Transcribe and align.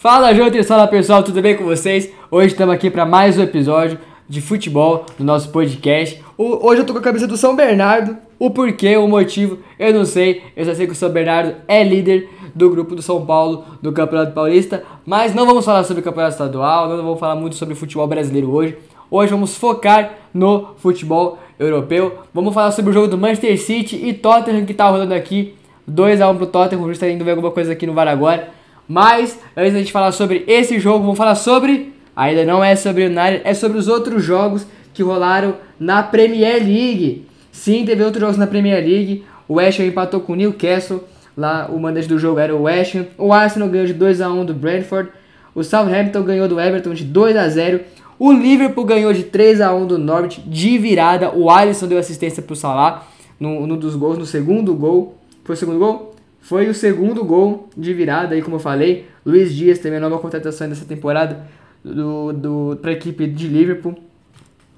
Fala, 0.00 0.32
Juntos, 0.32 0.66
fala 0.66 0.88
pessoal, 0.88 1.22
tudo 1.22 1.42
bem 1.42 1.54
com 1.54 1.62
vocês? 1.62 2.10
Hoje 2.30 2.46
estamos 2.46 2.74
aqui 2.74 2.88
para 2.88 3.04
mais 3.04 3.36
um 3.36 3.42
episódio 3.42 3.98
de 4.26 4.40
futebol 4.40 5.04
do 5.18 5.22
nosso 5.22 5.50
podcast. 5.50 6.24
O, 6.38 6.66
hoje 6.66 6.80
eu 6.80 6.86
tô 6.86 6.94
com 6.94 7.00
a 7.00 7.02
camisa 7.02 7.26
do 7.26 7.36
São 7.36 7.54
Bernardo. 7.54 8.16
O 8.38 8.48
porquê, 8.48 8.96
o 8.96 9.06
motivo, 9.06 9.58
eu 9.78 9.92
não 9.92 10.06
sei. 10.06 10.42
Eu 10.56 10.64
só 10.64 10.72
sei 10.72 10.86
que 10.86 10.94
o 10.94 10.96
São 10.96 11.10
Bernardo 11.10 11.54
é 11.68 11.84
líder 11.84 12.30
do 12.54 12.70
grupo 12.70 12.94
do 12.94 13.02
São 13.02 13.26
Paulo 13.26 13.66
do 13.82 13.92
Campeonato 13.92 14.32
Paulista. 14.32 14.82
Mas 15.04 15.34
não 15.34 15.44
vamos 15.44 15.66
falar 15.66 15.84
sobre 15.84 16.00
o 16.00 16.04
Campeonato 16.04 16.32
Estadual, 16.32 16.88
não 16.88 16.96
vamos 16.96 17.20
falar 17.20 17.34
muito 17.34 17.56
sobre 17.56 17.74
futebol 17.74 18.06
brasileiro 18.06 18.50
hoje. 18.50 18.78
Hoje 19.10 19.30
vamos 19.30 19.54
focar 19.54 20.14
no 20.32 20.68
futebol 20.78 21.38
europeu. 21.58 22.20
Vamos 22.32 22.54
falar 22.54 22.70
sobre 22.70 22.90
o 22.90 22.94
jogo 22.94 23.06
do 23.06 23.18
Manchester 23.18 23.60
City 23.60 23.96
e 23.96 24.14
Tottenham 24.14 24.64
que 24.64 24.72
tá 24.72 24.88
rolando 24.88 25.12
aqui. 25.12 25.54
2x1 25.86 26.36
pro 26.38 26.46
Tottenham, 26.46 26.84
a 26.84 26.86
gente 26.86 27.00
tá 27.00 27.10
indo 27.10 27.22
ver 27.22 27.32
alguma 27.32 27.50
coisa 27.50 27.72
aqui 27.72 27.86
no 27.86 27.92
VAR 27.92 28.08
agora. 28.08 28.59
Mas, 28.90 29.38
antes 29.56 29.72
da 29.72 29.78
gente 29.78 29.92
falar 29.92 30.10
sobre 30.10 30.42
esse 30.48 30.80
jogo, 30.80 31.04
vamos 31.04 31.16
falar 31.16 31.36
sobre. 31.36 31.92
Ainda 32.16 32.44
não 32.44 32.62
é 32.62 32.74
sobre 32.74 33.04
o 33.04 33.06
United, 33.06 33.42
é 33.44 33.54
sobre 33.54 33.78
os 33.78 33.86
outros 33.86 34.24
jogos 34.24 34.66
que 34.92 35.00
rolaram 35.00 35.54
na 35.78 36.02
Premier 36.02 36.56
League. 36.56 37.24
Sim, 37.52 37.84
teve 37.84 38.02
outros 38.02 38.20
jogos 38.20 38.36
na 38.36 38.48
Premier 38.48 38.84
League. 38.84 39.24
O 39.46 39.54
West 39.54 39.78
Ham 39.78 39.84
empatou 39.84 40.20
com 40.20 40.32
o 40.32 40.34
Newcastle. 40.34 41.04
Lá 41.36 41.70
o 41.72 41.78
mandante 41.78 42.08
do 42.08 42.18
jogo 42.18 42.40
era 42.40 42.52
o 42.52 42.62
West 42.62 42.96
Ham. 42.96 43.06
O 43.16 43.32
Arsenal 43.32 43.68
ganhou 43.68 43.86
de 43.86 43.94
2 43.94 44.20
a 44.20 44.28
1 44.28 44.44
do 44.46 44.54
Brentford. 44.54 45.10
O 45.54 45.62
Southampton 45.62 46.24
ganhou 46.24 46.48
do 46.48 46.60
Everton 46.60 46.92
de 46.92 47.04
2 47.04 47.36
a 47.36 47.48
0. 47.48 47.82
O 48.18 48.32
Liverpool 48.32 48.84
ganhou 48.84 49.12
de 49.12 49.22
3 49.22 49.60
a 49.60 49.72
1 49.72 49.86
do 49.86 49.98
Norwich 49.98 50.40
de 50.40 50.78
virada. 50.78 51.30
O 51.30 51.48
Alisson 51.48 51.86
deu 51.86 51.96
assistência 51.96 52.42
para 52.42 52.54
o 52.54 52.56
Salah 52.56 53.06
no, 53.38 53.68
no 53.68 53.76
dos 53.76 53.94
gols, 53.94 54.18
no 54.18 54.26
segundo 54.26 54.74
gol. 54.74 55.14
Foi 55.44 55.54
o 55.54 55.56
segundo 55.56 55.78
gol? 55.78 56.09
Foi 56.50 56.68
o 56.68 56.74
segundo 56.74 57.24
gol 57.24 57.68
de 57.76 57.94
virada 57.94 58.34
aí, 58.34 58.42
como 58.42 58.56
eu 58.56 58.60
falei. 58.60 59.06
Luiz 59.24 59.54
Dias 59.54 59.78
também 59.78 59.98
a 59.98 60.00
nova 60.00 60.18
contratação 60.18 60.68
dessa 60.68 60.84
temporada 60.84 61.46
do, 61.84 62.32
do, 62.32 62.78
para 62.82 62.90
a 62.90 62.92
equipe 62.92 63.24
de 63.28 63.46
Liverpool. 63.46 63.94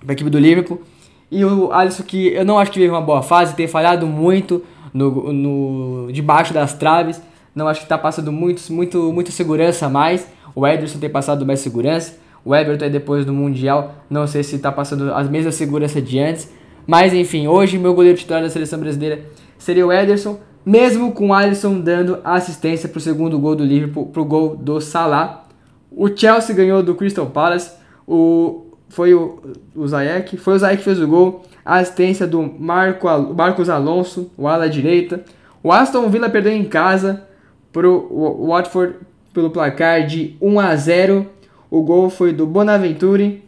Para 0.00 0.11
a 0.11 0.12
equipe 0.12 0.28
do 0.28 0.38
Liverpool. 0.38 0.83
E 1.30 1.42
o 1.42 1.72
Alisson 1.72 2.02
que 2.02 2.28
eu 2.28 2.44
não 2.44 2.58
acho 2.58 2.70
que 2.70 2.78
vive 2.78 2.91
uma 2.91 3.00
boa 3.00 3.22
fase, 3.22 3.56
tem 3.56 3.66
falhado 3.66 4.06
muito 4.06 4.62
no, 4.92 5.33
no 5.33 6.12
debaixo 6.12 6.52
das 6.52 6.74
traves. 6.74 7.22
Não 7.55 7.66
acho 7.66 7.80
que 7.80 7.86
está 7.86 7.96
passando 7.96 8.30
muito, 8.30 8.70
muito, 8.70 9.11
muita 9.11 9.30
segurança 9.30 9.89
mais. 9.89 10.28
O 10.55 10.66
Ederson 10.66 10.98
tem 10.98 11.08
passado 11.08 11.46
mais 11.46 11.61
segurança. 11.61 12.18
O 12.44 12.55
Everton 12.55 12.91
depois 12.91 13.24
do 13.24 13.33
Mundial, 13.33 13.94
não 14.11 14.27
sei 14.27 14.42
se 14.42 14.56
está 14.56 14.70
passando 14.70 15.11
as 15.14 15.27
mesmas 15.27 15.55
segurança 15.55 16.02
de 16.02 16.18
antes. 16.18 16.52
Mas 16.86 17.14
enfim, 17.14 17.46
hoje 17.46 17.78
meu 17.78 17.94
goleiro 17.94 18.18
titular 18.18 18.42
da 18.42 18.50
seleção 18.50 18.78
brasileira 18.78 19.24
seria 19.56 19.86
o 19.86 19.91
Ederson, 19.91 20.39
mesmo 20.64 21.12
com 21.12 21.34
Alisson 21.34 21.80
dando 21.80 22.18
assistência 22.24 22.88
para 22.88 22.98
o 22.98 23.00
segundo 23.00 23.38
gol 23.38 23.55
do 23.55 23.64
Liverpool, 23.64 24.06
para 24.06 24.22
o 24.22 24.24
gol 24.24 24.56
do 24.56 24.80
Salah. 24.80 25.44
O 25.91 26.08
Chelsea 26.08 26.55
ganhou 26.55 26.82
do 26.82 26.94
Crystal 26.94 27.27
Palace, 27.27 27.72
o, 28.06 28.66
foi 28.88 29.14
o, 29.14 29.40
o 29.74 29.86
Zayek, 29.86 30.36
foi 30.36 30.55
o 30.55 30.58
Zayek 30.58 30.78
que 30.78 30.84
fez 30.84 31.00
o 31.00 31.06
gol, 31.06 31.44
a 31.64 31.77
assistência 31.77 32.27
do 32.27 32.42
Marco, 32.42 33.06
Marcos 33.34 33.68
Alonso, 33.68 34.30
o 34.36 34.48
ala 34.48 34.68
direita. 34.68 35.22
O 35.62 35.70
Aston 35.70 36.08
Villa 36.08 36.28
perdeu 36.28 36.52
em 36.52 36.64
casa 36.64 37.24
para 37.72 37.88
o 37.88 38.48
Watford 38.48 38.96
pelo 39.33 39.50
placar 39.50 40.06
de 40.06 40.36
1 40.40 40.60
a 40.60 40.77
0 40.77 41.27
o 41.70 41.80
gol 41.80 42.10
foi 42.10 42.34
do 42.34 42.46
Bonaventure. 42.46 43.42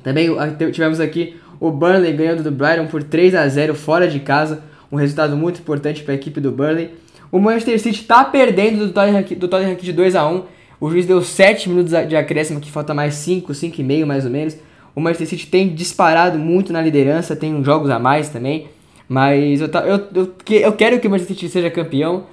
Também 0.00 0.30
tivemos 0.70 1.00
aqui 1.00 1.34
o 1.58 1.72
Burnley 1.72 2.12
ganhando 2.12 2.44
do 2.44 2.52
Brighton 2.52 2.86
por 2.86 3.02
3 3.02 3.34
a 3.34 3.48
0 3.48 3.74
fora 3.74 4.06
de 4.06 4.20
casa. 4.20 4.62
Um 4.90 4.96
resultado 4.96 5.36
muito 5.36 5.60
importante 5.60 6.02
para 6.02 6.12
a 6.12 6.16
equipe 6.16 6.40
do 6.40 6.52
Burnley. 6.52 6.90
O 7.30 7.38
Manchester 7.38 7.80
City 7.80 8.00
está 8.02 8.24
perdendo 8.24 8.86
do 8.86 8.92
Tottenham, 8.92 9.22
do 9.36 9.48
Tottenham 9.48 9.74
de 9.74 9.92
2 9.92 10.14
a 10.14 10.28
1 10.28 10.42
O 10.80 10.90
juiz 10.90 11.06
deu 11.06 11.22
7 11.22 11.68
minutos 11.68 11.92
de 12.08 12.16
acréscimo, 12.16 12.60
que 12.60 12.70
falta 12.70 12.94
mais 12.94 13.14
5, 13.14 13.52
5 13.52 13.80
e 13.80 13.84
meio 13.84 14.06
mais 14.06 14.24
ou 14.24 14.30
menos. 14.30 14.56
O 14.94 15.00
Manchester 15.00 15.28
City 15.28 15.46
tem 15.46 15.74
disparado 15.74 16.38
muito 16.38 16.72
na 16.72 16.80
liderança, 16.80 17.36
tem 17.36 17.62
jogos 17.62 17.90
a 17.90 17.98
mais 17.98 18.28
também. 18.28 18.68
Mas 19.08 19.60
eu, 19.60 19.68
eu, 19.68 20.06
eu, 20.14 20.34
eu 20.60 20.72
quero 20.72 20.98
que 20.98 21.06
o 21.06 21.10
Manchester 21.10 21.36
City 21.36 21.48
seja 21.48 21.70
campeão. 21.70 22.24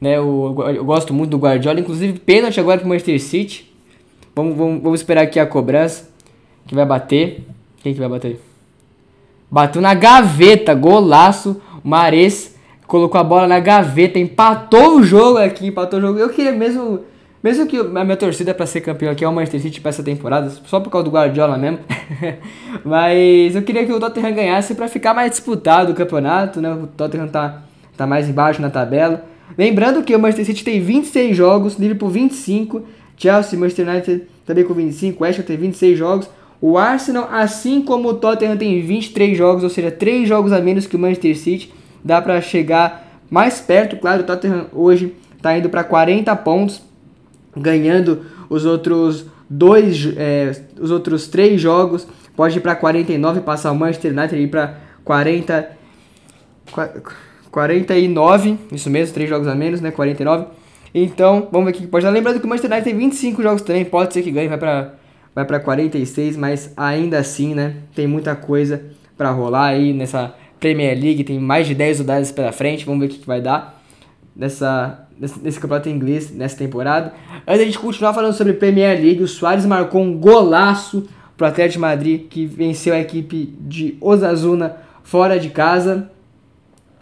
Né? 0.00 0.16
Eu, 0.16 0.56
eu 0.74 0.84
gosto 0.84 1.12
muito 1.12 1.30
do 1.30 1.38
Guardiola. 1.38 1.78
Inclusive, 1.78 2.18
pênalti 2.18 2.58
agora 2.58 2.78
para 2.78 2.86
o 2.86 2.88
Manchester 2.88 3.20
City. 3.20 3.72
Vamos, 4.34 4.56
vamos, 4.56 4.82
vamos 4.82 5.00
esperar 5.00 5.22
aqui 5.22 5.38
a 5.38 5.46
cobrança. 5.46 6.08
Que 6.66 6.74
vai 6.74 6.84
bater. 6.84 7.44
Quem 7.82 7.92
que 7.92 8.00
vai 8.00 8.08
bater? 8.08 8.40
Bateu 9.50 9.80
na 9.80 9.94
gaveta, 9.94 10.74
golaço. 10.74 11.60
Mares 11.86 12.56
colocou 12.84 13.20
a 13.20 13.22
bola 13.22 13.46
na 13.46 13.60
gaveta, 13.60 14.18
empatou 14.18 14.98
o 14.98 15.04
jogo 15.04 15.38
aqui, 15.38 15.68
empatou 15.68 16.00
o 16.00 16.02
jogo. 16.02 16.18
Eu 16.18 16.28
queria 16.30 16.50
mesmo, 16.50 17.00
mesmo 17.40 17.64
que 17.64 17.78
a 17.78 18.04
minha 18.04 18.16
torcida 18.16 18.52
para 18.52 18.66
ser 18.66 18.80
campeão 18.80 19.12
aqui 19.12 19.24
é 19.24 19.28
o 19.28 19.32
Manchester 19.32 19.60
City 19.60 19.80
para 19.80 19.90
essa 19.90 20.02
temporada, 20.02 20.50
só 20.66 20.80
por 20.80 20.90
causa 20.90 21.04
do 21.04 21.12
Guardiola 21.12 21.56
mesmo. 21.56 21.78
Mas 22.84 23.54
eu 23.54 23.62
queria 23.62 23.86
que 23.86 23.92
o 23.92 24.00
Tottenham 24.00 24.34
ganhasse 24.34 24.74
para 24.74 24.88
ficar 24.88 25.14
mais 25.14 25.30
disputado 25.30 25.92
o 25.92 25.94
campeonato, 25.94 26.60
né? 26.60 26.72
O 26.72 26.88
Tottenham 26.88 27.28
tá, 27.28 27.62
tá 27.96 28.04
mais 28.04 28.28
embaixo 28.28 28.60
na 28.60 28.68
tabela. 28.68 29.24
Lembrando 29.56 30.02
que 30.02 30.14
o 30.14 30.18
Manchester 30.18 30.46
City 30.46 30.64
tem 30.64 30.80
26 30.80 31.36
jogos, 31.36 31.78
Liverpool 31.78 32.10
25. 32.10 32.82
Chelsea, 33.16 33.58
Manchester 33.58 33.88
United 33.88 34.22
também 34.44 34.64
com 34.64 34.74
25, 34.74 35.24
West 35.24 35.38
Ham 35.38 35.42
tem 35.42 35.56
26 35.56 35.98
jogos. 35.98 36.28
O 36.60 36.78
Arsenal, 36.78 37.28
assim 37.30 37.82
como 37.82 38.08
o 38.08 38.14
Tottenham, 38.14 38.56
tem 38.56 38.80
23 38.82 39.36
jogos, 39.36 39.62
ou 39.62 39.70
seja, 39.70 39.90
3 39.90 40.28
jogos 40.28 40.52
a 40.52 40.60
menos 40.60 40.86
que 40.86 40.96
o 40.96 40.98
Manchester 40.98 41.36
City. 41.36 41.72
Dá 42.04 42.22
para 42.22 42.40
chegar 42.40 43.20
mais 43.30 43.60
perto, 43.60 43.96
claro, 43.96 44.22
o 44.22 44.24
Tottenham 44.24 44.66
hoje 44.72 45.14
está 45.36 45.56
indo 45.56 45.68
para 45.68 45.84
40 45.84 46.34
pontos, 46.36 46.82
ganhando 47.56 48.24
os 48.48 48.64
outros 48.64 49.26
dois, 49.48 50.12
é, 50.16 50.52
os 50.80 50.90
outros 50.90 51.28
três 51.28 51.60
jogos, 51.60 52.06
pode 52.34 52.58
ir 52.58 52.60
para 52.60 52.74
49, 52.74 53.40
passar 53.40 53.72
o 53.72 53.74
Manchester 53.74 54.12
United 54.12 54.40
ir 54.40 54.48
para 54.48 54.78
40, 55.04 55.70
49, 57.50 58.58
isso 58.72 58.90
mesmo, 58.90 59.14
três 59.14 59.28
jogos 59.28 59.48
a 59.48 59.54
menos, 59.54 59.80
né, 59.80 59.90
49. 59.90 60.46
Então, 60.94 61.48
vamos 61.50 61.66
ver 61.66 61.76
o 61.76 61.80
que 61.80 61.86
pode 61.86 62.04
dar. 62.04 62.10
Lembrando 62.10 62.40
que 62.40 62.46
o 62.46 62.48
Manchester 62.48 62.70
United 62.70 62.90
tem 62.90 62.98
25 62.98 63.42
jogos 63.42 63.62
também, 63.62 63.84
pode 63.84 64.14
ser 64.14 64.22
que 64.22 64.30
ganhe, 64.30 64.48
vai 64.48 64.58
para 64.58 64.94
vai 65.36 65.44
para 65.44 65.60
46, 65.60 66.34
mas 66.38 66.72
ainda 66.74 67.18
assim, 67.18 67.54
né, 67.54 67.76
tem 67.94 68.06
muita 68.06 68.34
coisa 68.34 68.86
para 69.18 69.30
rolar 69.30 69.66
aí 69.66 69.92
nessa 69.92 70.34
Premier 70.58 70.98
League, 70.98 71.24
tem 71.24 71.38
mais 71.38 71.66
de 71.66 71.74
10 71.74 71.98
rodadas 71.98 72.32
pela 72.32 72.52
frente, 72.52 72.86
vamos 72.86 73.00
ver 73.00 73.06
o 73.06 73.08
que, 73.10 73.18
que 73.18 73.26
vai 73.26 73.42
dar 73.42 73.78
nessa, 74.34 75.06
nesse, 75.20 75.38
nesse 75.38 75.60
campeonato 75.60 75.90
inglês 75.90 76.30
nessa 76.30 76.56
temporada. 76.56 77.12
Antes 77.46 77.60
de 77.60 77.66
gente 77.66 77.78
continuar 77.78 78.14
falando 78.14 78.32
sobre 78.32 78.54
Premier 78.54 78.98
League, 78.98 79.22
o 79.22 79.28
Soares 79.28 79.66
marcou 79.66 80.00
um 80.00 80.18
golaço 80.18 81.06
pro 81.36 81.46
Atlético 81.46 81.74
de 81.74 81.78
Madrid, 81.80 82.28
que 82.30 82.46
venceu 82.46 82.94
a 82.94 82.98
equipe 82.98 83.54
de 83.60 83.98
Osasuna 84.00 84.76
fora 85.02 85.38
de 85.38 85.50
casa. 85.50 86.10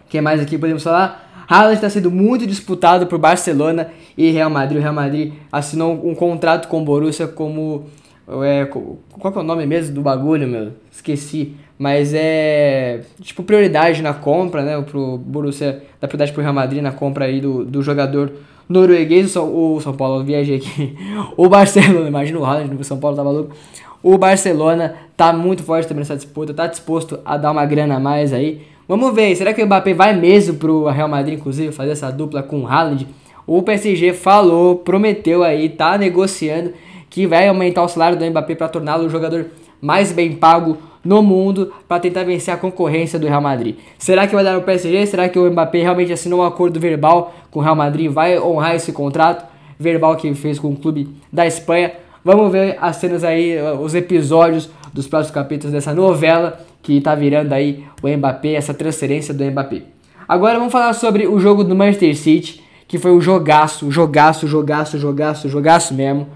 O 0.05 0.09
que 0.09 0.19
mais 0.19 0.41
aqui 0.41 0.57
podemos 0.57 0.83
falar? 0.83 1.45
Haaland 1.47 1.75
está 1.75 1.89
sendo 1.89 2.11
muito 2.11 2.45
disputado 2.45 3.07
por 3.07 3.17
Barcelona 3.17 3.91
e 4.17 4.29
Real 4.29 4.49
Madrid. 4.49 4.79
O 4.79 4.81
Real 4.81 4.93
Madrid 4.93 5.33
assinou 5.49 5.93
um 6.05 6.13
contrato 6.13 6.67
com 6.67 6.81
o 6.81 6.85
Borussia 6.85 7.27
como... 7.27 7.85
É, 8.27 8.65
qual 8.65 9.31
que 9.31 9.39
é 9.39 9.41
o 9.41 9.45
nome 9.45 9.65
mesmo 9.65 9.93
do 9.93 10.01
bagulho, 10.01 10.47
meu? 10.47 10.71
Esqueci. 10.91 11.55
Mas 11.77 12.13
é 12.13 13.01
tipo 13.21 13.43
prioridade 13.43 14.01
na 14.01 14.13
compra, 14.13 14.63
né? 14.63 14.81
Pro 14.81 15.17
Borussia 15.17 15.83
dá 15.99 16.07
prioridade 16.07 16.31
pro 16.31 16.41
Real 16.41 16.53
Madrid 16.53 16.81
na 16.81 16.91
compra 16.91 17.25
aí 17.25 17.41
do, 17.41 17.65
do 17.65 17.81
jogador 17.81 18.31
norueguês. 18.67 19.35
O 19.35 19.79
São 19.81 19.93
Paulo, 19.93 20.21
eu 20.21 20.25
viajei 20.25 20.57
aqui. 20.57 20.95
O 21.37 21.49
Barcelona, 21.49 22.07
imagina 22.07 22.39
o 22.39 22.45
Haaland 22.45 22.73
no 22.73 22.83
São 22.83 22.97
Paulo, 22.97 23.17
tá 23.17 23.23
maluco? 23.23 23.53
O 24.01 24.17
Barcelona 24.17 24.95
tá 25.17 25.33
muito 25.33 25.63
forte 25.63 25.87
também 25.87 26.01
nessa 26.01 26.15
disputa, 26.15 26.53
tá 26.53 26.67
disposto 26.67 27.19
a 27.25 27.37
dar 27.37 27.51
uma 27.51 27.65
grana 27.65 27.95
a 27.95 27.99
mais 27.99 28.31
aí. 28.31 28.61
Vamos 28.87 29.13
ver, 29.15 29.35
será 29.35 29.53
que 29.53 29.61
o 29.61 29.65
Mbappé 29.65 29.93
vai 29.93 30.15
mesmo 30.15 30.57
pro 30.57 30.87
Real 30.87 31.09
Madrid, 31.09 31.39
inclusive, 31.39 31.71
fazer 31.71 31.91
essa 31.91 32.11
dupla 32.11 32.43
com 32.43 32.61
o 32.61 32.67
Haaland? 32.67 33.07
O 33.47 33.63
PSG 33.63 34.13
falou, 34.13 34.75
prometeu 34.77 35.43
aí, 35.43 35.69
tá 35.69 35.97
negociando 35.97 36.71
que 37.15 37.25
vai 37.25 37.47
aumentar 37.47 37.81
o 37.81 37.87
salário 37.87 38.19
do 38.19 38.25
Mbappé 38.25 38.55
para 38.55 38.67
torná-lo 38.67 39.05
o 39.05 39.09
jogador 39.09 39.45
mais 39.79 40.11
bem 40.11 40.33
pago 40.33 40.77
no 41.01 41.23
mundo 41.23 41.71
para 41.87 41.97
tentar 41.97 42.25
vencer 42.25 42.53
a 42.53 42.57
concorrência 42.57 43.17
do 43.17 43.25
Real 43.25 43.39
Madrid. 43.39 43.77
Será 43.97 44.27
que 44.27 44.35
vai 44.35 44.43
dar 44.43 44.57
o 44.57 44.63
PSG? 44.63 45.05
Será 45.05 45.29
que 45.29 45.39
o 45.39 45.49
Mbappé 45.49 45.81
realmente 45.81 46.11
assinou 46.11 46.41
um 46.41 46.43
acordo 46.43 46.77
verbal 46.77 47.33
com 47.49 47.61
o 47.61 47.63
Real 47.63 47.73
Madrid? 47.73 48.11
Vai 48.11 48.37
honrar 48.37 48.75
esse 48.75 48.91
contrato 48.91 49.45
verbal 49.79 50.17
que 50.17 50.33
fez 50.33 50.59
com 50.59 50.67
o 50.67 50.75
clube 50.75 51.07
da 51.31 51.47
Espanha? 51.47 51.93
Vamos 52.21 52.51
ver 52.51 52.77
as 52.81 52.97
cenas 52.97 53.23
aí, 53.23 53.55
os 53.79 53.95
episódios 53.95 54.69
dos 54.91 55.07
próximos 55.07 55.33
capítulos 55.33 55.71
dessa 55.71 55.93
novela 55.93 56.59
que 56.83 56.99
tá 56.99 57.15
virando 57.15 57.53
aí 57.53 57.85
o 58.03 58.09
Mbappé, 58.09 58.55
essa 58.55 58.73
transferência 58.73 59.33
do 59.33 59.41
Mbappé. 59.45 59.83
Agora 60.27 60.57
vamos 60.57 60.73
falar 60.73 60.91
sobre 60.91 61.27
o 61.27 61.39
jogo 61.39 61.63
do 61.63 61.73
Manchester 61.73 62.13
City, 62.17 62.61
que 62.89 62.97
foi 62.97 63.11
um 63.11 63.21
jogaço, 63.21 63.89
jogaço, 63.89 64.45
jogaço, 64.49 64.99
jogaço, 64.99 65.47
jogaço 65.47 65.93
mesmo. 65.93 66.27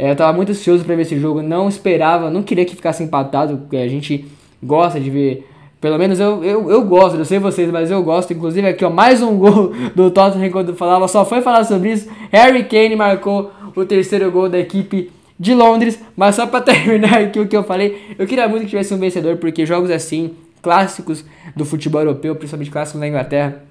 É, 0.00 0.10
eu 0.10 0.16
tava 0.16 0.32
muito 0.32 0.50
ansioso 0.52 0.84
para 0.84 0.96
ver 0.96 1.02
esse 1.02 1.18
jogo, 1.18 1.42
não 1.42 1.68
esperava, 1.68 2.30
não 2.30 2.42
queria 2.42 2.64
que 2.64 2.74
ficasse 2.74 3.02
empatado, 3.02 3.58
porque 3.58 3.76
a 3.76 3.88
gente 3.88 4.24
gosta 4.62 4.98
de 4.98 5.10
ver. 5.10 5.46
Pelo 5.80 5.98
menos 5.98 6.20
eu, 6.20 6.44
eu, 6.44 6.70
eu 6.70 6.84
gosto, 6.84 7.16
não 7.16 7.24
sei 7.24 7.38
vocês, 7.38 7.70
mas 7.70 7.90
eu 7.90 8.02
gosto. 8.02 8.32
Inclusive 8.32 8.66
aqui, 8.66 8.84
ó, 8.84 8.90
mais 8.90 9.22
um 9.22 9.36
gol 9.38 9.72
do 9.94 10.10
Tottenham 10.10 10.50
quando 10.50 10.74
falava, 10.74 11.06
só 11.08 11.24
foi 11.24 11.40
falar 11.42 11.64
sobre 11.64 11.92
isso. 11.92 12.08
Harry 12.30 12.64
Kane 12.64 12.96
marcou 12.96 13.50
o 13.76 13.80
o 13.80 13.84
terceiro 13.84 14.30
gol 14.30 14.48
da 14.48 14.58
equipe 14.58 15.10
de 15.38 15.54
Londres. 15.54 16.00
Mas 16.16 16.36
só 16.36 16.46
para 16.46 16.60
terminar 16.72 17.18
aqui 17.18 17.40
o 17.40 17.48
que 17.48 17.56
eu 17.56 17.64
falei, 17.64 18.14
eu 18.18 18.26
queria 18.26 18.48
muito 18.48 18.62
que 18.62 18.70
tivesse 18.70 18.92
um 18.94 18.98
vencedor, 18.98 19.36
porque 19.36 19.64
jogos 19.66 19.90
assim, 19.90 20.34
clássicos 20.62 21.24
do 21.56 21.64
futebol 21.64 22.00
europeu, 22.02 22.34
principalmente 22.36 22.70
clássicos 22.70 23.00
na 23.00 23.08
Inglaterra, 23.08 23.62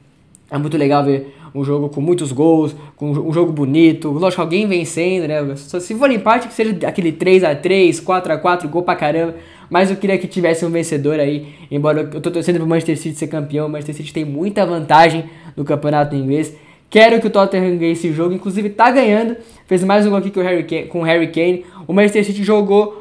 é 0.51 0.57
muito 0.57 0.77
legal 0.77 1.03
ver 1.03 1.35
um 1.53 1.63
jogo 1.63 1.89
com 1.89 2.01
muitos 2.01 2.31
gols, 2.31 2.75
com 2.95 3.11
um 3.11 3.33
jogo 3.33 3.51
bonito, 3.51 4.09
lógico, 4.11 4.41
alguém 4.41 4.67
vencendo, 4.67 5.27
né? 5.27 5.55
Se 5.55 5.95
for 5.95 6.11
empate, 6.11 6.47
que 6.47 6.53
seja 6.53 6.75
aquele 6.87 7.11
3 7.11 7.43
a 7.43 7.55
3 7.55 7.99
4 7.99 8.33
a 8.33 8.37
4 8.37 8.69
gol 8.69 8.83
pra 8.83 8.95
caramba. 8.95 9.35
Mas 9.69 9.91
eu 9.91 9.97
queria 9.97 10.17
que 10.17 10.27
tivesse 10.27 10.65
um 10.65 10.69
vencedor 10.69 11.19
aí, 11.19 11.47
embora 11.69 12.09
eu 12.13 12.21
tô 12.21 12.31
torcendo 12.31 12.57
pro 12.57 12.67
Manchester 12.67 12.97
City 12.97 13.17
ser 13.17 13.27
campeão, 13.27 13.67
o 13.67 13.69
Manchester 13.69 13.95
City 13.95 14.13
tem 14.13 14.25
muita 14.25 14.65
vantagem 14.65 15.25
no 15.55 15.63
campeonato 15.63 16.15
inglês. 16.15 16.55
Quero 16.89 17.21
que 17.21 17.27
o 17.27 17.29
Tottenham 17.29 17.77
ganhe 17.77 17.91
esse 17.91 18.11
jogo, 18.11 18.33
inclusive 18.33 18.69
tá 18.69 18.89
ganhando. 18.89 19.37
Fez 19.67 19.83
mais 19.83 20.07
um 20.07 20.09
gol 20.09 20.17
aqui 20.17 20.31
com 20.31 21.01
o 21.01 21.03
Harry 21.03 21.27
Kane. 21.27 21.63
O, 21.87 21.93
Manchester 21.93 22.25
City 22.25 22.43
jogou 22.43 22.98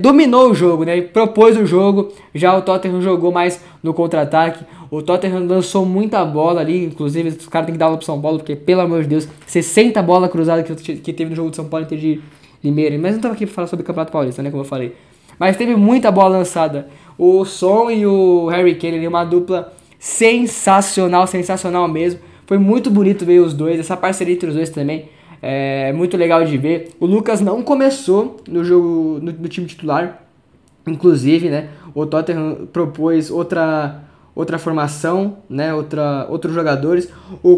dominou 0.00 0.50
o 0.50 0.54
jogo, 0.54 0.84
né? 0.84 1.00
Propôs 1.00 1.56
o 1.56 1.64
jogo. 1.64 2.12
Já 2.34 2.56
o 2.56 2.62
Tottenham 2.62 3.00
jogou 3.00 3.30
mais 3.30 3.62
no 3.82 3.94
contra-ataque. 3.94 4.64
O 4.90 5.00
Tottenham 5.02 5.46
lançou 5.46 5.86
muita 5.86 6.24
bola 6.24 6.60
ali. 6.60 6.84
Inclusive, 6.84 7.28
os 7.28 7.48
caras 7.48 7.66
têm 7.66 7.74
que 7.74 7.78
dar 7.78 7.90
pro 7.94 8.04
São 8.04 8.20
Paulo, 8.20 8.38
porque, 8.38 8.56
pelo 8.56 8.80
amor 8.80 9.02
de 9.02 9.08
Deus, 9.08 9.28
60 9.46 10.02
bola 10.02 10.28
cruzada 10.28 10.62
que, 10.62 10.96
que 10.96 11.12
teve 11.12 11.30
no 11.30 11.36
jogo 11.36 11.50
de 11.50 11.56
São 11.56 11.66
Paulo 11.66 11.86
entre 11.86 11.96
de 11.96 12.20
Limeira. 12.62 12.98
Mas 12.98 13.14
não 13.14 13.20
tava 13.20 13.34
aqui 13.34 13.46
pra 13.46 13.54
falar 13.54 13.68
sobre 13.68 13.84
o 13.84 13.86
Campeonato 13.86 14.12
Paulista, 14.12 14.42
né? 14.42 14.50
Como 14.50 14.62
eu 14.62 14.66
falei. 14.66 14.94
Mas 15.38 15.56
teve 15.56 15.76
muita 15.76 16.10
bola 16.10 16.38
lançada. 16.38 16.88
O 17.16 17.44
Son 17.44 17.90
e 17.90 18.04
o 18.04 18.46
Harry 18.48 18.74
Kane, 18.74 19.06
uma 19.06 19.24
dupla 19.24 19.72
sensacional, 19.98 21.26
sensacional 21.26 21.86
mesmo. 21.86 22.20
Foi 22.46 22.58
muito 22.58 22.90
bonito 22.90 23.24
ver 23.24 23.40
os 23.40 23.52
dois, 23.52 23.78
essa 23.78 23.96
parceria 23.96 24.34
entre 24.34 24.48
os 24.48 24.54
dois 24.54 24.70
também. 24.70 25.08
É 25.40 25.92
muito 25.92 26.16
legal 26.16 26.44
de 26.44 26.56
ver. 26.58 26.90
O 26.98 27.06
Lucas 27.06 27.40
não 27.40 27.62
começou 27.62 28.38
no 28.48 28.64
jogo 28.64 29.20
no, 29.22 29.32
no 29.32 29.48
time 29.48 29.66
titular. 29.66 30.22
Inclusive, 30.86 31.48
né? 31.48 31.68
O 31.94 32.06
Tottenham 32.06 32.68
propôs 32.72 33.30
outra 33.30 34.04
outra 34.34 34.56
formação, 34.56 35.38
né? 35.50 35.74
Outra, 35.74 36.26
outros 36.30 36.54
jogadores. 36.54 37.08
O 37.42 37.56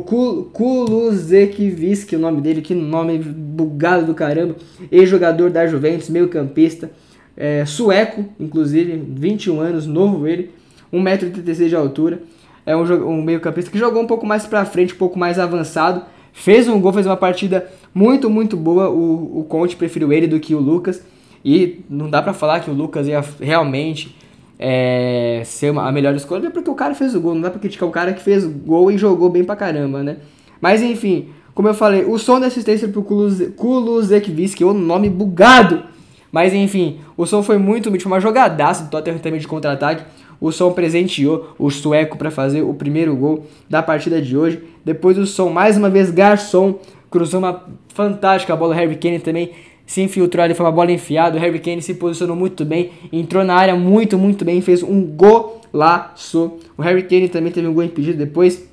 Kulusevski, 0.52 2.16
o 2.16 2.18
nome 2.18 2.40
dele, 2.40 2.62
que 2.62 2.74
nome 2.74 3.18
bugado 3.18 4.06
do 4.06 4.14
caramba. 4.14 4.56
Ex-jogador 4.90 5.50
da 5.50 5.66
Juventus, 5.66 6.08
meio-campista. 6.08 6.90
É, 7.36 7.66
sueco, 7.66 8.24
inclusive, 8.40 8.96
21 8.96 9.60
anos, 9.60 9.86
novo 9.86 10.26
ele. 10.26 10.52
1,86m 10.90 11.68
de 11.68 11.76
altura. 11.76 12.22
É 12.64 12.74
um, 12.74 12.82
um 13.06 13.22
meio-campista 13.22 13.70
que 13.70 13.78
jogou 13.78 14.02
um 14.02 14.06
pouco 14.06 14.26
mais 14.26 14.46
pra 14.46 14.64
frente, 14.64 14.94
um 14.94 14.98
pouco 14.98 15.18
mais 15.18 15.38
avançado 15.38 16.02
Fez 16.32 16.68
um 16.68 16.80
gol, 16.80 16.92
fez 16.92 17.06
uma 17.06 17.16
partida 17.16 17.70
muito, 17.94 18.30
muito 18.30 18.56
boa. 18.56 18.88
O, 18.88 19.40
o 19.40 19.44
Conte 19.44 19.76
preferiu 19.76 20.12
ele 20.12 20.26
do 20.26 20.40
que 20.40 20.54
o 20.54 20.60
Lucas. 20.60 21.02
E 21.44 21.80
não 21.88 22.10
dá 22.10 22.22
pra 22.22 22.32
falar 22.32 22.60
que 22.60 22.70
o 22.70 22.74
Lucas 22.74 23.08
ia 23.08 23.24
realmente 23.40 24.14
é, 24.58 25.42
ser 25.44 25.70
uma, 25.70 25.88
a 25.88 25.92
melhor 25.92 26.14
escolha, 26.14 26.48
é 26.48 26.50
porque 26.50 26.68
o 26.68 26.74
cara 26.74 26.94
fez 26.94 27.14
o 27.14 27.20
gol. 27.20 27.34
Não 27.34 27.40
dá 27.40 27.50
pra 27.50 27.58
criticar 27.58 27.88
o 27.88 27.92
cara 27.92 28.12
que 28.12 28.22
fez 28.22 28.44
o 28.44 28.50
gol 28.50 28.90
e 28.90 28.98
jogou 28.98 29.30
bem 29.30 29.42
pra 29.42 29.56
caramba, 29.56 30.02
né? 30.02 30.18
Mas 30.60 30.82
enfim, 30.82 31.30
como 31.54 31.68
eu 31.68 31.74
falei, 31.74 32.04
o 32.04 32.18
som 32.18 32.38
da 32.38 32.46
assistência 32.46 32.86
pro 32.88 33.02
Kulusevski, 33.02 34.64
o 34.64 34.74
nome 34.74 35.08
bugado. 35.08 35.82
Mas 36.30 36.52
enfim, 36.52 37.00
o 37.16 37.26
som 37.26 37.42
foi 37.42 37.58
muito, 37.58 37.90
foi 37.90 38.12
uma 38.12 38.20
jogadaça 38.20 38.84
do 38.84 38.90
Tottenham 38.90 39.18
também 39.18 39.40
de 39.40 39.48
contra-ataque. 39.48 40.04
O 40.40 40.50
Som 40.50 40.72
presenteou 40.72 41.54
o 41.58 41.70
sueco 41.70 42.16
para 42.16 42.30
fazer 42.30 42.62
o 42.62 42.72
primeiro 42.72 43.14
gol 43.14 43.46
da 43.68 43.82
partida 43.82 44.22
de 44.22 44.36
hoje. 44.36 44.62
Depois 44.84 45.18
o 45.18 45.26
Som, 45.26 45.50
mais 45.50 45.76
uma 45.76 45.90
vez, 45.90 46.10
Garçom, 46.10 46.78
cruzou 47.10 47.40
uma 47.40 47.64
fantástica 47.92 48.56
bola. 48.56 48.74
Harry 48.74 48.96
Kane 48.96 49.18
também 49.18 49.50
se 49.86 50.00
infiltrou 50.00 50.44
ali, 50.44 50.54
foi 50.54 50.64
uma 50.64 50.72
bola 50.72 50.92
enfiada. 50.92 51.36
O 51.36 51.40
Harry 51.40 51.58
Kane 51.58 51.82
se 51.82 51.94
posicionou 51.94 52.36
muito 52.36 52.64
bem, 52.64 52.90
entrou 53.12 53.44
na 53.44 53.54
área 53.54 53.74
muito, 53.74 54.16
muito 54.16 54.44
bem, 54.44 54.60
fez 54.60 54.82
um 54.82 55.02
golaço. 55.02 56.52
O 56.78 56.82
Harry 56.82 57.02
Kane 57.02 57.28
também 57.28 57.52
teve 57.52 57.66
um 57.66 57.74
gol 57.74 57.82
impedido 57.82 58.16
depois. 58.16 58.66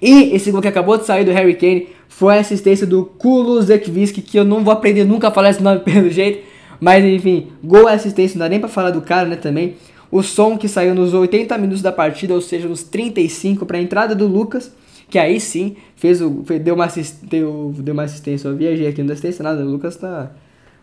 E 0.00 0.34
esse 0.34 0.50
gol 0.50 0.62
que 0.62 0.68
acabou 0.68 0.96
de 0.96 1.04
sair 1.04 1.24
do 1.24 1.32
Harry 1.32 1.54
Kane 1.54 1.88
foi 2.08 2.36
a 2.36 2.40
assistência 2.40 2.86
do 2.86 3.04
Kulusevski, 3.04 4.22
que 4.22 4.38
eu 4.38 4.44
não 4.44 4.62
vou 4.62 4.72
aprender 4.72 5.04
nunca 5.04 5.28
a 5.28 5.30
falar 5.30 5.50
esse 5.50 5.62
nome 5.62 5.80
pelo 5.84 6.08
jeito. 6.08 6.44
Mas 6.80 7.04
enfim, 7.04 7.48
gol 7.64 7.88
assistência, 7.88 8.38
não 8.38 8.44
dá 8.44 8.50
nem 8.50 8.60
pra 8.60 8.68
falar 8.68 8.90
do 8.90 9.00
cara, 9.00 9.26
né, 9.28 9.36
também. 9.36 9.74
O 10.10 10.22
som 10.22 10.56
que 10.56 10.68
saiu 10.68 10.94
nos 10.94 11.12
80 11.14 11.56
minutos 11.58 11.82
da 11.82 11.92
partida, 11.92 12.34
ou 12.34 12.40
seja, 12.40 12.68
nos 12.68 12.82
35 12.82 13.66
para 13.66 13.78
a 13.78 13.80
entrada 13.80 14.14
do 14.14 14.26
Lucas, 14.26 14.72
que 15.08 15.18
aí 15.18 15.40
sim 15.40 15.76
fez 15.96 16.20
o, 16.20 16.44
deu, 16.62 16.74
uma 16.74 16.88
deu, 17.22 17.74
deu 17.76 17.94
uma 17.94 18.04
assistência. 18.04 18.48
Eu 18.48 18.56
viajei 18.56 18.86
aqui, 18.86 18.98
não 18.98 19.06
deu 19.06 19.14
assistência 19.14 19.42
nada. 19.42 19.64
O 19.64 19.68
Lucas 19.68 19.96
tá. 19.96 20.30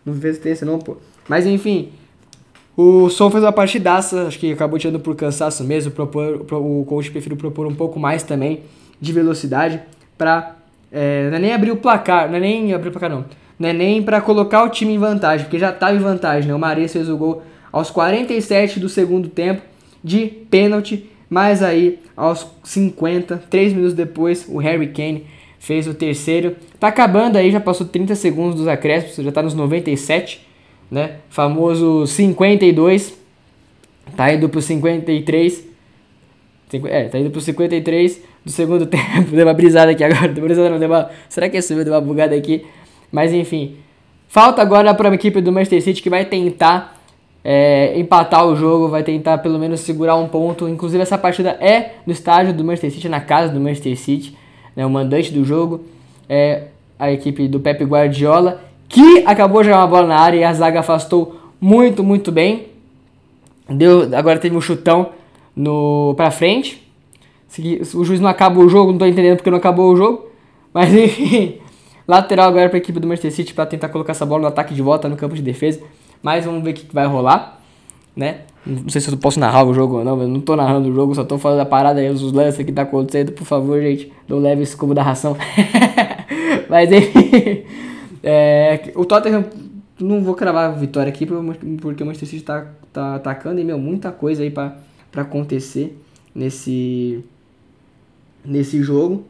Não 0.04 0.12
fez 0.14 0.32
assistência, 0.34 0.66
não, 0.66 0.78
pô. 0.78 0.96
Mas 1.28 1.46
enfim, 1.46 1.90
o 2.76 3.08
som 3.08 3.30
fez 3.30 3.42
uma 3.42 3.52
partidaça, 3.52 4.26
acho 4.26 4.38
que 4.38 4.52
acabou 4.52 4.78
tirando 4.78 5.00
por 5.00 5.14
cansaço 5.14 5.64
mesmo. 5.64 5.90
Propor, 5.90 6.44
o 6.52 6.84
coach 6.84 7.10
preferiu 7.10 7.36
propor 7.36 7.66
um 7.66 7.74
pouco 7.74 7.98
mais 7.98 8.22
também 8.22 8.62
de 9.00 9.12
velocidade 9.12 9.80
para 10.16 10.56
é, 10.94 11.28
não 11.28 11.36
é 11.36 11.40
nem 11.40 11.52
abrir 11.52 11.72
o 11.72 11.76
placar, 11.76 12.28
não 12.28 12.36
é 12.36 12.40
nem 12.40 12.72
abrir 12.72 12.88
o 12.90 12.92
placar, 12.92 13.10
não. 13.10 13.24
Não 13.58 13.68
é 13.68 13.72
nem 13.72 14.00
para 14.00 14.20
colocar 14.20 14.62
o 14.62 14.68
time 14.68 14.94
em 14.94 14.98
vantagem, 14.98 15.44
porque 15.44 15.58
já 15.58 15.70
estava 15.70 15.94
em 15.94 15.98
vantagem, 15.98 16.48
né? 16.48 16.54
O 16.54 16.58
Maria 16.58 16.88
fez 16.88 17.08
o 17.08 17.16
gol 17.16 17.42
aos 17.74 17.90
47 17.90 18.78
do 18.78 18.88
segundo 18.88 19.28
tempo 19.28 19.60
de 20.02 20.26
pênalti, 20.48 21.10
mas 21.28 21.60
aí 21.60 21.98
aos 22.16 22.46
50, 22.62 23.42
3 23.50 23.72
minutos 23.72 23.94
depois, 23.94 24.46
o 24.48 24.58
Harry 24.58 24.86
Kane 24.86 25.26
fez 25.58 25.88
o 25.88 25.92
terceiro. 25.92 26.54
Tá 26.78 26.86
acabando 26.86 27.34
aí, 27.34 27.50
já 27.50 27.58
passou 27.58 27.84
30 27.84 28.14
segundos 28.14 28.54
dos 28.54 28.68
acréscimos, 28.68 29.16
já 29.16 29.32
tá 29.32 29.42
nos 29.42 29.54
97, 29.54 30.46
né? 30.88 31.16
Famoso 31.28 32.06
52. 32.06 33.18
Tá 34.16 34.32
indo 34.32 34.48
pro 34.48 34.62
53. 34.62 35.66
É, 36.84 37.04
tá 37.08 37.18
indo 37.18 37.30
pro 37.30 37.40
53 37.40 38.22
do 38.44 38.52
segundo 38.52 38.86
tempo. 38.86 39.32
Deu 39.32 39.44
uma 39.44 39.54
brisada 39.54 39.90
aqui 39.90 40.04
agora. 40.04 40.28
Deu 40.28 40.44
uma 40.44 40.46
brisada 40.46 40.70
não, 40.70 40.78
deu 40.78 40.88
uma... 40.88 41.10
Será 41.28 41.48
que 41.48 41.56
é 41.56 41.58
isso? 41.58 41.74
Deu 41.74 41.92
uma 41.92 42.00
bugada 42.00 42.36
aqui. 42.36 42.64
Mas 43.10 43.32
enfim. 43.32 43.78
Falta 44.28 44.62
agora 44.62 44.94
para 44.94 45.10
a 45.10 45.14
equipe 45.14 45.40
do 45.40 45.50
Manchester 45.50 45.82
City 45.82 46.00
que 46.00 46.10
vai 46.10 46.24
tentar 46.24 47.03
é, 47.44 47.98
empatar 47.98 48.46
o 48.46 48.56
jogo, 48.56 48.88
vai 48.88 49.02
tentar 49.02 49.38
pelo 49.38 49.58
menos 49.58 49.80
segurar 49.80 50.16
um 50.16 50.26
ponto. 50.26 50.66
Inclusive, 50.66 51.02
essa 51.02 51.18
partida 51.18 51.50
é 51.60 51.96
no 52.06 52.12
estádio 52.12 52.54
do 52.54 52.64
Manchester 52.64 52.90
City, 52.90 53.08
na 53.08 53.20
casa 53.20 53.52
do 53.52 53.60
Manchester 53.60 53.98
City. 53.98 54.36
Né, 54.74 54.84
o 54.86 54.90
mandante 54.90 55.30
do 55.30 55.44
jogo 55.44 55.82
é 56.28 56.68
a 56.98 57.12
equipe 57.12 57.46
do 57.46 57.60
Pep 57.60 57.84
Guardiola, 57.84 58.62
que 58.88 59.22
acabou 59.26 59.60
de 59.60 59.68
jogar 59.68 59.82
uma 59.82 59.86
bola 59.86 60.06
na 60.06 60.18
área 60.18 60.38
e 60.38 60.44
a 60.44 60.52
zaga 60.54 60.80
afastou 60.80 61.38
muito, 61.60 62.02
muito 62.02 62.32
bem. 62.32 62.68
Deu, 63.68 64.08
agora 64.16 64.38
teve 64.38 64.56
um 64.56 64.60
chutão 64.60 65.10
no 65.54 66.14
pra 66.16 66.30
frente. 66.30 66.82
O 67.94 68.04
juiz 68.04 68.20
não 68.20 68.28
acaba 68.28 68.58
o 68.58 68.68
jogo, 68.68 68.90
não 68.90 68.98
tô 68.98 69.06
entendendo 69.06 69.36
porque 69.36 69.50
não 69.50 69.58
acabou 69.58 69.92
o 69.92 69.96
jogo. 69.96 70.28
Mas 70.72 70.92
enfim, 70.94 71.58
lateral 72.08 72.48
agora 72.48 72.68
para 72.68 72.78
a 72.78 72.80
equipe 72.80 72.98
do 72.98 73.06
Manchester 73.06 73.32
City 73.32 73.54
para 73.54 73.66
tentar 73.66 73.90
colocar 73.90 74.12
essa 74.12 74.24
bola 74.24 74.42
no 74.42 74.48
ataque 74.48 74.74
de 74.74 74.82
volta 74.82 75.08
no 75.08 75.16
campo 75.16 75.34
de 75.34 75.42
defesa. 75.42 75.80
Mas 76.24 76.46
vamos 76.46 76.64
ver 76.64 76.70
o 76.70 76.72
que, 76.72 76.86
vai 76.90 77.04
rolar, 77.04 77.60
né? 78.16 78.44
Não 78.64 78.88
sei 78.88 78.98
se 78.98 79.10
eu 79.10 79.16
posso 79.18 79.38
narrar 79.38 79.62
o 79.62 79.74
jogo 79.74 79.98
ou 79.98 80.04
não, 80.04 80.22
eu 80.22 80.26
não 80.26 80.40
tô 80.40 80.56
narrando 80.56 80.88
o 80.88 80.94
jogo, 80.94 81.14
só 81.14 81.22
tô 81.22 81.36
falando 81.36 81.60
a 81.60 81.66
parada 81.66 82.00
aí, 82.00 82.08
os 82.08 82.32
lances 82.32 82.64
que 82.64 82.72
tá 82.72 82.80
acontecendo. 82.80 83.30
Por 83.32 83.44
favor, 83.44 83.78
gente, 83.82 84.10
não 84.26 84.38
leve 84.38 84.62
isso 84.62 84.74
como 84.78 84.94
da 84.94 85.02
ração. 85.02 85.36
Mas 86.66 86.90
enfim, 86.90 87.62
é, 88.24 88.90
o 88.94 89.04
Tottenham, 89.04 89.44
não 90.00 90.24
vou 90.24 90.34
cravar 90.34 90.70
a 90.70 90.72
vitória 90.72 91.10
aqui 91.10 91.26
porque 91.26 92.02
o 92.02 92.06
Manchester 92.06 92.26
City 92.30 92.42
tá, 92.42 92.68
tá 92.90 93.16
atacando 93.16 93.60
e, 93.60 93.64
meu, 93.64 93.78
muita 93.78 94.10
coisa 94.10 94.42
aí 94.42 94.50
pra, 94.50 94.78
pra 95.12 95.22
acontecer 95.22 95.94
nesse, 96.34 97.22
nesse 98.42 98.82
jogo. 98.82 99.26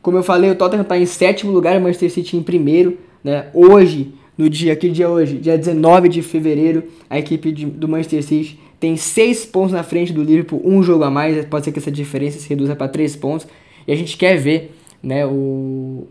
Como 0.00 0.16
eu 0.16 0.22
falei, 0.22 0.50
o 0.50 0.54
Tottenham 0.54 0.84
tá 0.84 0.96
em 0.96 1.04
sétimo 1.04 1.52
lugar, 1.52 1.76
o 1.76 1.82
Manchester 1.82 2.10
City 2.10 2.38
em 2.38 2.42
primeiro, 2.42 2.96
né? 3.22 3.50
Hoje 3.52 4.14
no 4.36 4.48
dia, 4.48 4.74
que 4.74 4.88
dia 4.88 5.06
é 5.06 5.08
hoje? 5.08 5.38
Dia 5.38 5.56
19 5.56 6.08
de 6.08 6.22
fevereiro, 6.22 6.84
a 7.08 7.18
equipe 7.18 7.52
de, 7.52 7.66
do 7.66 7.88
Manchester 7.88 8.22
City 8.22 8.58
tem 8.80 8.96
6 8.96 9.46
pontos 9.46 9.72
na 9.72 9.82
frente 9.82 10.12
do 10.12 10.22
Liverpool, 10.22 10.60
um 10.64 10.82
jogo 10.82 11.04
a 11.04 11.10
mais, 11.10 11.44
pode 11.46 11.64
ser 11.64 11.72
que 11.72 11.78
essa 11.78 11.90
diferença 11.90 12.38
se 12.38 12.48
reduza 12.48 12.76
para 12.76 12.88
3 12.88 13.16
pontos, 13.16 13.46
e 13.86 13.92
a 13.92 13.96
gente 13.96 14.16
quer 14.16 14.36
ver 14.36 14.76
né, 15.02 15.24
o, 15.24 16.06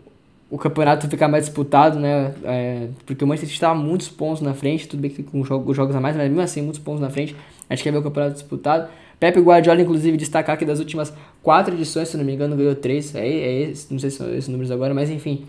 o 0.50 0.58
campeonato 0.58 1.08
ficar 1.08 1.28
mais 1.28 1.44
disputado, 1.44 1.98
né, 2.00 2.34
é, 2.44 2.88
porque 3.06 3.22
o 3.22 3.26
Manchester 3.26 3.48
City 3.48 3.56
estava 3.56 3.74
muitos 3.78 4.08
pontos 4.08 4.42
na 4.42 4.54
frente, 4.54 4.88
tudo 4.88 5.00
bem 5.00 5.10
que 5.10 5.22
com 5.22 5.44
jogos, 5.44 5.76
jogos 5.76 5.94
a 5.94 6.00
mais, 6.00 6.16
mas 6.16 6.26
mesmo 6.26 6.40
assim, 6.40 6.62
muitos 6.62 6.80
pontos 6.80 7.00
na 7.00 7.10
frente, 7.10 7.36
a 7.68 7.74
gente 7.74 7.84
quer 7.84 7.92
ver 7.92 7.98
o 7.98 8.02
campeonato 8.02 8.34
disputado. 8.34 8.88
Pepe 9.20 9.40
Guardiola, 9.40 9.80
inclusive, 9.80 10.16
destacar 10.16 10.58
que 10.58 10.64
das 10.64 10.80
últimas 10.80 11.12
4 11.42 11.74
edições, 11.74 12.08
se 12.08 12.16
não 12.16 12.24
me 12.24 12.34
engano, 12.34 12.56
ganhou 12.56 12.74
3, 12.74 13.14
é, 13.14 13.62
é 13.62 13.72
não 13.90 13.98
sei 13.98 14.10
se 14.10 14.16
são 14.16 14.28
esses 14.34 14.48
números 14.48 14.70
agora, 14.70 14.92
mas 14.92 15.10
enfim, 15.10 15.44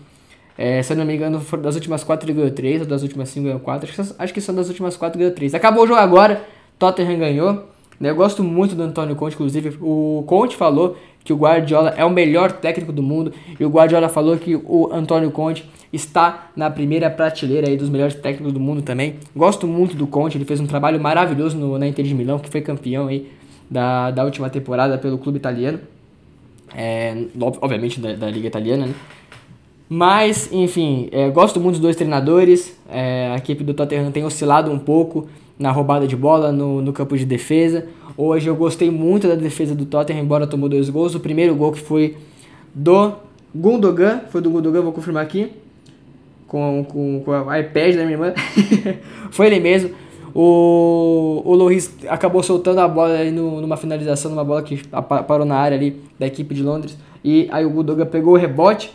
é, 0.58 0.82
se 0.82 0.92
eu 0.92 0.96
não 0.96 1.04
me 1.04 1.14
engano, 1.14 1.40
das 1.62 1.74
últimas 1.74 2.02
4 2.02 2.26
ele 2.28 2.36
ganhou 2.36 2.50
3, 2.50 2.82
ou 2.82 2.86
das 2.86 3.02
últimas 3.02 3.28
5 3.28 3.44
ganhou 3.44 3.60
4. 3.60 3.88
Acho 3.88 4.02
que, 4.02 4.14
acho 4.22 4.34
que 4.34 4.40
são 4.40 4.54
das 4.54 4.68
últimas 4.68 4.96
4 4.96 5.18
ganhou 5.18 5.34
3. 5.34 5.54
Acabou 5.54 5.84
o 5.84 5.86
jogo 5.86 6.00
agora, 6.00 6.44
Tottenham 6.78 7.18
ganhou. 7.18 7.64
Né? 8.00 8.10
Eu 8.10 8.16
gosto 8.16 8.42
muito 8.42 8.74
do 8.74 8.82
Antônio 8.82 9.16
Conte, 9.16 9.34
inclusive 9.34 9.76
o 9.80 10.24
Conte 10.26 10.56
falou 10.56 10.96
que 11.24 11.32
o 11.32 11.36
Guardiola 11.36 11.94
é 11.96 12.04
o 12.04 12.10
melhor 12.10 12.52
técnico 12.52 12.92
do 12.92 13.02
mundo 13.02 13.32
e 13.58 13.64
o 13.64 13.68
Guardiola 13.68 14.08
falou 14.08 14.36
que 14.36 14.54
o 14.54 14.90
Antônio 14.92 15.30
Conte 15.30 15.68
está 15.92 16.50
na 16.54 16.70
primeira 16.70 17.10
prateleira 17.10 17.68
aí 17.68 17.76
dos 17.76 17.88
melhores 17.88 18.14
técnicos 18.14 18.52
do 18.52 18.60
mundo 18.60 18.82
também. 18.82 19.16
Gosto 19.34 19.66
muito 19.66 19.96
do 19.96 20.06
Conte, 20.06 20.38
ele 20.38 20.44
fez 20.44 20.60
um 20.60 20.66
trabalho 20.66 21.00
maravilhoso 21.00 21.56
no, 21.56 21.78
na 21.78 21.86
Inter 21.86 22.04
de 22.04 22.14
Milão, 22.14 22.38
que 22.38 22.48
foi 22.48 22.60
campeão 22.60 23.08
aí 23.08 23.30
da, 23.68 24.10
da 24.10 24.24
última 24.24 24.48
temporada 24.48 24.96
pelo 24.98 25.18
clube 25.18 25.38
italiano. 25.38 25.80
É, 26.74 27.16
obviamente 27.60 27.98
da, 27.98 28.14
da 28.14 28.30
Liga 28.30 28.46
Italiana, 28.46 28.86
né? 28.86 28.94
Mas, 29.88 30.50
enfim, 30.52 31.08
é, 31.12 31.30
gosto 31.30 31.60
muito 31.60 31.74
dos 31.74 31.82
dois 31.82 31.96
treinadores. 31.96 32.76
É, 32.90 33.30
a 33.32 33.36
equipe 33.36 33.62
do 33.62 33.72
Tottenham 33.72 34.10
tem 34.10 34.24
oscilado 34.24 34.70
um 34.70 34.78
pouco 34.78 35.28
na 35.58 35.70
roubada 35.70 36.06
de 36.06 36.16
bola, 36.16 36.50
no, 36.52 36.82
no 36.82 36.92
campo 36.92 37.16
de 37.16 37.24
defesa. 37.24 37.86
Hoje 38.16 38.48
eu 38.48 38.56
gostei 38.56 38.90
muito 38.90 39.28
da 39.28 39.34
defesa 39.34 39.74
do 39.74 39.86
Tottenham, 39.86 40.22
embora 40.22 40.46
tomou 40.46 40.68
dois 40.68 40.90
gols. 40.90 41.14
O 41.14 41.20
primeiro 41.20 41.54
gol 41.54 41.72
que 41.72 41.80
foi 41.80 42.16
do 42.74 43.12
Gundogan, 43.54 44.22
foi 44.30 44.40
do 44.40 44.50
Gundogan, 44.50 44.82
vou 44.82 44.92
confirmar 44.92 45.22
aqui, 45.22 45.50
com, 46.46 46.84
com, 46.88 47.22
com 47.24 47.30
o 47.30 47.54
iPad 47.54 47.94
da 47.94 48.02
minha 48.02 48.12
irmã. 48.12 48.34
foi 49.30 49.46
ele 49.46 49.60
mesmo. 49.60 49.90
O, 50.34 51.42
o 51.44 51.54
Loris 51.54 51.94
acabou 52.08 52.42
soltando 52.42 52.80
a 52.80 52.88
bola 52.88 53.18
ali 53.18 53.30
no, 53.30 53.60
numa 53.60 53.76
finalização, 53.76 54.30
numa 54.30 54.44
bola 54.44 54.62
que 54.62 54.82
parou 55.26 55.46
na 55.46 55.56
área 55.56 55.76
ali 55.76 56.02
da 56.18 56.26
equipe 56.26 56.54
de 56.54 56.62
Londres. 56.62 56.96
E 57.24 57.48
aí 57.50 57.64
o 57.64 57.70
Gundogan 57.70 58.06
pegou 58.06 58.34
o 58.34 58.36
rebote. 58.36 58.92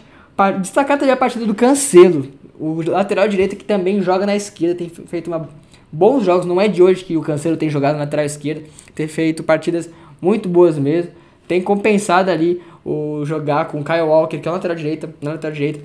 Destacar 0.49 0.97
também 0.97 1.13
a 1.13 1.17
partida 1.17 1.45
do 1.45 1.53
Cancelo, 1.53 2.27
o 2.59 2.81
lateral 2.81 3.27
direito 3.27 3.55
que 3.55 3.63
também 3.63 4.01
joga 4.01 4.25
na 4.25 4.35
esquerda, 4.35 4.75
tem 4.75 4.89
feito 4.89 5.27
uma 5.27 5.47
bons 5.91 6.23
jogos, 6.23 6.45
não 6.45 6.59
é 6.59 6.67
de 6.67 6.81
hoje 6.81 7.03
que 7.03 7.17
o 7.17 7.21
Cancelo 7.21 7.57
tem 7.57 7.69
jogado 7.69 7.93
na 7.93 8.01
lateral 8.01 8.25
esquerda, 8.25 8.63
tem 8.95 9.07
feito 9.07 9.43
partidas 9.43 9.89
muito 10.21 10.47
boas 10.47 10.77
mesmo, 10.77 11.11
tem 11.47 11.61
compensado 11.61 12.31
ali 12.31 12.61
o 12.85 13.25
jogar 13.25 13.65
com 13.65 13.81
o 13.81 13.83
Kyle 13.83 14.01
Walker, 14.01 14.39
que 14.39 14.47
é 14.47 14.51
a 14.51 14.53
lateral 14.53 14.77
direita, 14.77 15.13
na 15.21 15.31
lateral 15.31 15.53
direita, 15.53 15.81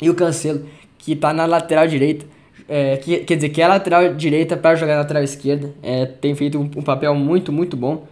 e 0.00 0.08
o 0.08 0.14
Cancelo, 0.14 0.64
que 0.98 1.12
está 1.12 1.32
na 1.32 1.44
lateral 1.44 1.86
direita, 1.88 2.24
é, 2.68 2.96
que, 2.96 3.18
quer 3.18 3.36
dizer, 3.36 3.48
que 3.48 3.62
é 3.62 3.66
lateral 3.66 4.14
direita 4.14 4.56
para 4.56 4.76
jogar 4.76 4.94
na 4.94 5.00
lateral 5.00 5.22
esquerda, 5.22 5.72
é, 5.82 6.06
tem 6.06 6.34
feito 6.34 6.58
um, 6.58 6.70
um, 6.76 6.82
papel 6.82 7.14
muito, 7.14 7.52
muito 7.52 7.76
bom. 7.76 8.04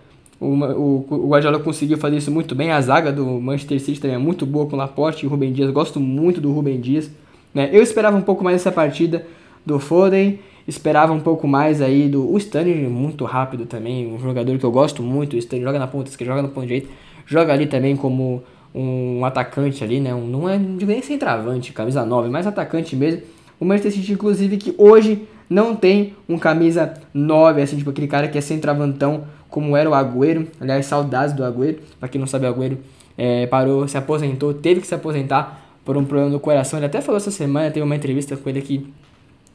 O, 0.44 1.06
o, 1.10 1.24
o 1.24 1.28
Guardiola 1.28 1.58
conseguiu 1.58 1.96
fazer 1.96 2.16
isso 2.18 2.30
muito 2.30 2.54
bem, 2.54 2.70
a 2.70 2.80
zaga 2.80 3.12
do 3.12 3.24
Manchester 3.40 3.80
City 3.80 4.00
também 4.00 4.16
é 4.16 4.18
muito 4.18 4.44
boa 4.44 4.66
com 4.66 4.76
Laporte 4.76 5.24
e 5.24 5.28
Rubem 5.28 5.52
Dias, 5.52 5.70
gosto 5.70 5.98
muito 5.98 6.40
do 6.40 6.52
Rubem 6.52 6.80
Dias. 6.80 7.10
Né? 7.52 7.70
Eu 7.72 7.82
esperava 7.82 8.16
um 8.16 8.22
pouco 8.22 8.44
mais 8.44 8.56
essa 8.56 8.72
partida 8.72 9.26
do 9.64 9.78
Foden, 9.78 10.38
Esperava 10.66 11.12
um 11.12 11.20
pouco 11.20 11.46
mais 11.46 11.82
aí 11.82 12.08
do. 12.08 12.30
O 12.30 12.38
Stanley, 12.38 12.86
muito 12.88 13.24
rápido 13.26 13.66
também, 13.66 14.10
um 14.10 14.18
jogador 14.18 14.58
que 14.58 14.64
eu 14.64 14.70
gosto 14.70 15.02
muito. 15.02 15.34
O 15.34 15.38
Stanley 15.38 15.64
joga 15.64 15.78
na 15.78 15.86
ponta 15.86 16.08
esquerda, 16.08 16.34
joga 16.34 16.48
no 16.48 16.62
direito, 16.62 16.88
joga 17.26 17.52
ali 17.52 17.66
também 17.66 17.94
como 17.94 18.42
um 18.74 19.24
atacante 19.26 19.84
ali, 19.84 20.00
né? 20.00 20.14
Um, 20.14 20.26
não 20.26 20.48
é 20.48 20.58
nem 20.58 21.02
centroavante, 21.02 21.72
camisa 21.72 22.04
9, 22.06 22.30
mas 22.30 22.46
atacante 22.46 22.96
mesmo. 22.96 23.20
O 23.60 23.64
Manchester 23.64 23.92
City, 23.92 24.12
inclusive, 24.14 24.56
que 24.56 24.74
hoje 24.78 25.28
não 25.50 25.76
tem 25.76 26.14
um 26.26 26.38
camisa 26.38 26.94
9, 27.12 27.60
assim, 27.60 27.76
tipo 27.76 27.90
aquele 27.90 28.08
cara 28.08 28.26
que 28.26 28.38
é 28.38 28.40
centroavantão, 28.40 29.24
como 29.54 29.76
era 29.76 29.88
o 29.88 29.94
Agüero. 29.94 30.48
Aliás, 30.60 30.84
saudades 30.84 31.32
do 31.32 31.44
Agüero. 31.44 31.78
Pra 32.00 32.08
quem 32.08 32.18
não 32.18 32.26
sabe, 32.26 32.44
o 32.44 32.48
Agüero 32.48 32.76
é, 33.16 33.46
parou, 33.46 33.86
se 33.86 33.96
aposentou, 33.96 34.52
teve 34.52 34.80
que 34.80 34.86
se 34.86 34.96
aposentar 34.96 35.64
por 35.84 35.96
um 35.96 36.04
problema 36.04 36.28
no 36.28 36.40
coração. 36.40 36.76
Ele 36.76 36.86
até 36.86 37.00
falou 37.00 37.18
essa 37.18 37.30
semana, 37.30 37.70
teve 37.70 37.84
uma 37.84 37.94
entrevista 37.94 38.36
com 38.36 38.48
ele 38.48 38.58
aqui 38.58 38.92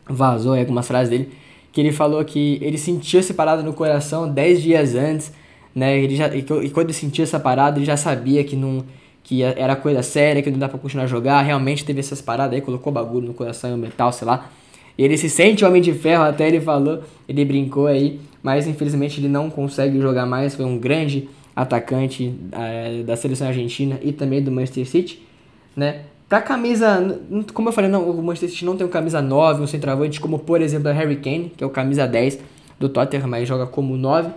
vazou 0.07 0.53
aí 0.53 0.61
algumas 0.61 0.87
frases 0.87 1.09
dele, 1.09 1.33
que 1.73 1.81
ele 1.81 1.91
falou 1.91 2.23
que 2.23 2.57
ele 2.61 2.77
sentiu 2.77 3.19
essa 3.19 3.33
parada 3.33 3.61
no 3.61 3.73
coração 3.73 4.31
10 4.31 4.61
dias 4.61 4.95
antes, 4.95 5.33
né? 5.75 5.99
Ele 5.99 6.15
já, 6.15 6.33
e 6.33 6.43
quando 6.43 6.85
ele 6.85 6.93
sentiu 6.93 7.25
essa 7.25 7.37
parada, 7.37 7.77
ele 7.77 7.85
já 7.85 7.97
sabia 7.97 8.41
que 8.45 8.55
não 8.55 8.85
que 9.21 9.43
era 9.43 9.75
coisa 9.75 10.01
séria, 10.01 10.41
que 10.41 10.49
não 10.49 10.57
dá 10.57 10.69
pra 10.69 10.79
continuar 10.79 11.03
a 11.03 11.07
jogar. 11.07 11.41
Realmente 11.41 11.83
teve 11.83 11.99
essas 11.99 12.21
paradas 12.21 12.55
aí, 12.55 12.61
colocou 12.61 12.91
bagulho 12.91 13.27
no 13.27 13.33
coração 13.33 13.69
e 13.69 13.73
o 13.73 13.77
metal, 13.77 14.13
sei 14.13 14.25
lá. 14.25 14.49
Ele 15.03 15.17
se 15.17 15.29
sente 15.29 15.63
homem 15.63 15.81
de 15.81 15.93
ferro, 15.93 16.23
até 16.23 16.45
ele 16.45 16.59
falou, 16.59 17.01
ele 17.27 17.45
brincou 17.45 17.87
aí, 17.87 18.19
mas 18.43 18.67
infelizmente 18.67 19.21
ele 19.21 19.29
não 19.29 19.49
consegue 19.49 19.97
jogar 20.01 20.25
mais. 20.25 20.55
Foi 20.55 20.65
um 20.65 20.77
grande 20.77 21.29
atacante 21.55 22.35
é, 22.51 23.01
da 23.03 23.15
seleção 23.15 23.47
argentina 23.47 23.97
e 24.01 24.11
também 24.11 24.43
do 24.43 24.51
Manchester 24.51 24.85
City, 24.85 25.25
né? 25.73 26.01
Pra 26.27 26.41
camisa, 26.41 27.17
como 27.53 27.69
eu 27.69 27.73
falei, 27.73 27.89
não, 27.89 28.09
o 28.09 28.21
Manchester 28.21 28.49
City 28.49 28.65
não 28.65 28.75
tem 28.75 28.85
um 28.85 28.89
camisa 28.89 29.21
9, 29.21 29.63
um 29.63 29.67
centroavante, 29.67 30.19
como 30.19 30.37
por 30.37 30.61
exemplo 30.61 30.89
a 30.89 30.91
Harry 30.91 31.15
Kane, 31.15 31.51
que 31.55 31.63
é 31.63 31.67
o 31.67 31.69
camisa 31.69 32.05
10 32.05 32.37
do 32.77 32.89
Tottenham, 32.89 33.27
mas 33.27 33.47
joga 33.47 33.65
como 33.65 33.95
9. 33.95 34.29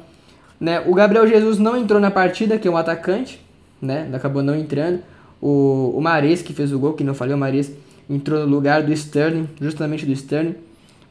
Né? 0.61 0.81
O 0.87 0.95
Gabriel 0.95 1.27
Jesus 1.27 1.59
não 1.59 1.77
entrou 1.77 2.01
na 2.01 2.11
partida, 2.11 2.57
que 2.57 2.69
é 2.69 2.71
um 2.71 2.77
atacante, 2.77 3.41
né? 3.81 4.09
acabou 4.15 4.45
não 4.45 4.55
entrando. 4.55 5.01
O, 5.43 5.93
o 5.97 6.01
Mares, 6.01 6.41
que 6.41 6.53
fez 6.53 6.73
o 6.73 6.79
gol, 6.79 6.93
que 6.93 7.03
não 7.03 7.15
falei, 7.15 7.35
o 7.35 7.39
Mares 7.39 7.73
entrou 8.09 8.47
no 8.47 8.47
lugar 8.47 8.83
do 8.83 8.93
Sterling, 8.93 9.49
justamente 9.61 10.07
do 10.07 10.13
Sterling. 10.13 10.55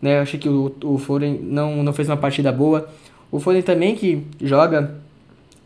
Né? 0.01 0.17
Eu 0.17 0.21
achei 0.21 0.39
que 0.39 0.47
o, 0.47 0.73
o 0.85 0.97
Foden 0.97 1.37
não, 1.43 1.83
não 1.83 1.91
fez 1.91 2.07
uma 2.07 2.15
partida 2.15 2.49
boa. 2.51 2.87
O 3.29 3.41
Foden 3.41 3.61
também 3.61 3.93
que 3.93 4.23
joga, 4.41 4.95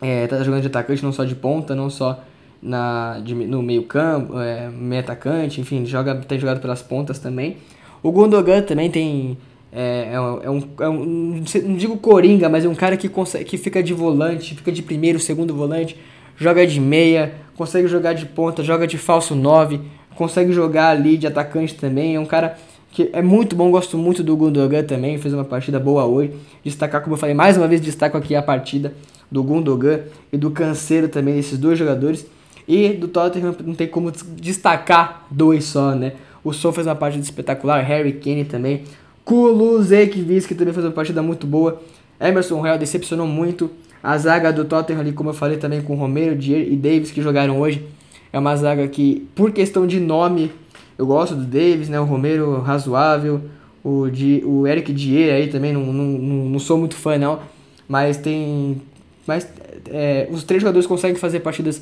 é, 0.01 0.25
tá 0.25 0.41
jogando 0.43 0.61
de 0.61 0.67
atacante, 0.67 1.03
não 1.03 1.13
só 1.13 1.23
de 1.23 1.35
ponta, 1.35 1.75
não 1.75 1.91
só 1.91 2.23
na, 2.61 3.19
de, 3.23 3.35
no 3.35 3.61
meio 3.61 3.83
campo, 3.83 4.39
é, 4.39 4.67
meio 4.69 5.01
atacante, 5.01 5.61
enfim, 5.61 5.85
joga, 5.85 6.15
tem 6.15 6.39
jogado 6.39 6.59
pelas 6.59 6.81
pontas 6.81 7.19
também. 7.19 7.57
O 8.01 8.11
Gundogan 8.11 8.63
também 8.63 8.89
tem 8.89 9.37
é, 9.71 10.09
é, 10.13 10.21
um, 10.21 10.41
é, 10.41 10.49
um, 10.49 10.69
é 10.79 10.89
um, 10.89 11.43
não 11.63 11.75
digo 11.75 11.97
coringa, 11.97 12.49
mas 12.49 12.65
é 12.65 12.69
um 12.69 12.75
cara 12.75 12.95
que, 12.97 13.09
consegue, 13.09 13.45
que 13.45 13.57
fica 13.57 13.83
de 13.83 13.93
volante, 13.93 14.55
fica 14.55 14.71
de 14.71 14.81
primeiro, 14.81 15.19
segundo 15.19 15.53
volante, 15.53 15.97
joga 16.35 16.65
de 16.65 16.79
meia, 16.79 17.33
consegue 17.55 17.87
jogar 17.87 18.13
de 18.13 18.25
ponta, 18.25 18.63
joga 18.63 18.85
de 18.85 18.97
falso 18.97 19.35
9, 19.35 19.81
consegue 20.15 20.51
jogar 20.51 20.89
ali 20.89 21.17
de 21.17 21.27
atacante 21.27 21.75
também, 21.75 22.15
é 22.15 22.19
um 22.19 22.25
cara 22.25 22.57
que 22.91 23.09
é 23.11 23.21
muito 23.21 23.57
bom, 23.57 23.69
gosto 23.69 23.97
muito 23.97 24.23
do 24.23 24.37
Gundogan 24.37 24.83
também, 24.83 25.17
fez 25.17 25.33
uma 25.33 25.43
partida 25.43 25.77
boa 25.77 26.05
hoje. 26.05 26.31
Destacar, 26.63 27.01
como 27.01 27.15
eu 27.15 27.19
falei, 27.19 27.35
mais 27.35 27.57
uma 27.57 27.67
vez 27.67 27.81
destaco 27.81 28.15
aqui 28.15 28.33
a 28.35 28.41
partida 28.41 28.93
do 29.29 29.43
Gundogan 29.43 29.99
e 30.31 30.37
do 30.37 30.49
Canseiro 30.49 31.09
também, 31.09 31.37
esses 31.37 31.57
dois 31.57 31.77
jogadores. 31.77 32.25
E 32.65 32.89
do 32.89 33.09
Tottenham 33.09 33.53
não 33.65 33.75
tem 33.75 33.87
como 33.87 34.11
destacar 34.37 35.27
dois 35.29 35.65
só, 35.65 35.93
né? 35.93 36.13
O 36.41 36.53
Son 36.53 36.71
fez 36.71 36.87
uma 36.87 36.95
partida 36.95 37.21
espetacular, 37.21 37.83
Harry 37.83 38.13
Kane 38.13 38.45
também. 38.45 38.83
Kulusevski 39.25 40.55
também 40.55 40.73
fez 40.73 40.85
uma 40.85 40.91
partida 40.91 41.21
muito 41.21 41.45
boa. 41.45 41.81
Emerson 42.19 42.59
Royal 42.61 42.77
decepcionou 42.77 43.27
muito. 43.27 43.69
A 44.05 44.19
zaga 44.19 44.53
do 44.53 44.63
Tottenham 44.63 45.01
ali, 45.01 45.11
como 45.11 45.31
eu 45.31 45.33
falei 45.33 45.57
também 45.57 45.81
com 45.81 45.95
Romero, 45.95 46.35
Dier 46.35 46.71
e 46.71 46.75
Davis 46.75 47.09
que 47.09 47.23
jogaram 47.23 47.59
hoje. 47.59 47.83
É 48.31 48.37
uma 48.37 48.55
zaga 48.55 48.87
que, 48.87 49.27
por 49.33 49.51
questão 49.51 49.87
de 49.87 49.99
nome, 49.99 50.51
eu 50.95 51.07
gosto 51.07 51.33
do 51.33 51.43
Davis, 51.43 51.89
né? 51.89 51.99
O 51.99 52.03
Romero 52.03 52.61
razoável. 52.61 53.41
O, 53.83 54.07
Di, 54.07 54.43
o 54.45 54.67
Eric 54.67 54.93
Dier 54.93 55.33
aí 55.33 55.47
também, 55.47 55.73
não, 55.73 55.81
não, 55.81 56.03
não, 56.03 56.45
não 56.49 56.59
sou 56.59 56.77
muito 56.77 56.95
fã 56.95 57.17
não. 57.17 57.39
Mas 57.87 58.15
tem... 58.17 58.79
Mas 59.25 59.51
é, 59.89 60.27
os 60.29 60.43
três 60.43 60.61
jogadores 60.61 60.85
conseguem 60.85 61.15
fazer 61.15 61.39
partidas 61.39 61.81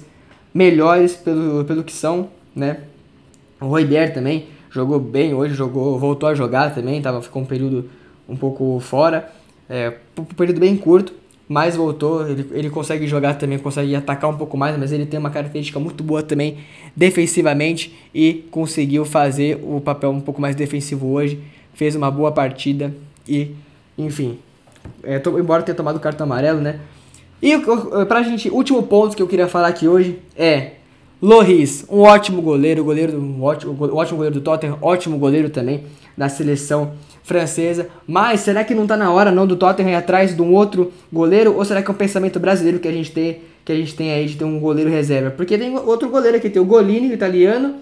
melhores 0.54 1.18
pelo, 1.18 1.66
pelo 1.66 1.84
que 1.84 1.92
são, 1.92 2.30
né? 2.56 2.84
O 3.60 3.66
Royber 3.66 4.14
também 4.14 4.46
jogou 4.72 4.98
bem 4.98 5.34
hoje, 5.34 5.56
jogou, 5.56 6.00
voltou 6.00 6.30
a 6.30 6.34
jogar 6.34 6.74
também, 6.74 7.02
tava, 7.02 7.22
ficou 7.22 7.42
um 7.42 7.46
período 7.46 7.90
um 8.30 8.38
pouco 8.38 8.80
fora, 8.80 9.30
é, 9.70 9.94
um 10.18 10.24
período 10.24 10.62
bem 10.62 10.78
curto, 10.78 11.14
mas 11.48 11.76
voltou, 11.76 12.28
ele, 12.28 12.50
ele 12.52 12.70
consegue 12.70 13.06
jogar 13.08 13.36
também, 13.36 13.58
consegue 13.58 13.96
atacar 13.96 14.30
um 14.30 14.38
pouco 14.38 14.58
mais, 14.58 14.78
mas 14.78 14.92
ele 14.92 15.06
tem 15.06 15.20
uma 15.20 15.30
característica 15.30 15.80
muito 15.80 16.04
boa 16.04 16.24
também 16.24 16.58
defensivamente 16.96 17.94
e 18.14 18.46
conseguiu 18.50 19.06
fazer 19.06 19.60
o 19.64 19.82
papel 19.82 20.12
um 20.12 20.22
pouco 20.22 20.42
mais 20.42 20.56
defensivo 20.56 21.12
hoje, 21.12 21.40
fez 21.74 21.96
uma 21.96 22.10
boa 22.10 22.32
partida 22.32 22.94
e, 23.28 23.52
enfim, 23.98 24.40
é, 25.04 25.20
to, 25.20 25.38
embora 25.38 25.64
tenha 25.64 25.76
tomado 25.76 25.98
o 25.98 26.00
cartão 26.00 26.26
amarelo, 26.26 26.62
né, 26.62 26.80
e 27.42 27.54
pra 28.08 28.24
gente, 28.24 28.50
último 28.50 28.82
ponto 28.84 29.18
que 29.18 29.22
eu 29.22 29.28
queria 29.28 29.50
falar 29.50 29.68
aqui 29.68 29.86
hoje 29.86 30.18
é 30.38 30.72
Loris, 31.22 31.86
um 31.90 32.00
ótimo 32.00 32.42
goleiro, 32.42 32.84
goleiro 32.84 33.20
um 33.20 33.44
ótimo, 33.44 33.74
um 33.74 33.96
ótimo 33.96 34.18
goleiro 34.18 34.36
do 34.36 34.42
Tottenham, 34.42 34.78
ótimo 34.82 35.18
goleiro 35.18 35.50
também 35.50 35.84
da 36.18 36.30
seleção 36.30 36.94
francesa. 37.24 37.88
Mas 38.08 38.42
será 38.42 38.64
que 38.64 38.76
não 38.76 38.86
tá 38.86 38.96
na 38.96 39.12
hora 39.12 39.32
não 39.32 39.48
do 39.48 39.56
Tottenham 39.56 39.92
ir 39.92 39.96
atrás 39.96 40.36
de 40.36 40.42
um 40.42 40.54
outro 40.54 40.92
goleiro 41.12 41.56
ou 41.56 41.66
será 41.66 41.82
que 41.82 41.90
é 41.90 41.94
um 41.94 41.98
pensamento 41.98 42.40
brasileiro 42.40 42.80
que 42.80 42.88
a 42.88 42.92
gente 42.92 43.12
tem, 43.12 43.42
que 43.66 43.72
a 43.72 43.76
gente 43.76 43.96
tem 43.96 44.12
aí 44.12 44.26
de 44.28 44.36
ter 44.36 44.46
um 44.46 44.60
goleiro 44.60 44.90
reserva? 44.90 45.32
Porque 45.32 45.58
tem 45.58 45.76
outro 45.78 46.10
goleiro 46.10 46.38
aqui, 46.38 46.50
tem 46.50 46.62
o 46.62 46.66
Golini, 46.66 47.10
o 47.10 47.14
italiano, 47.14 47.76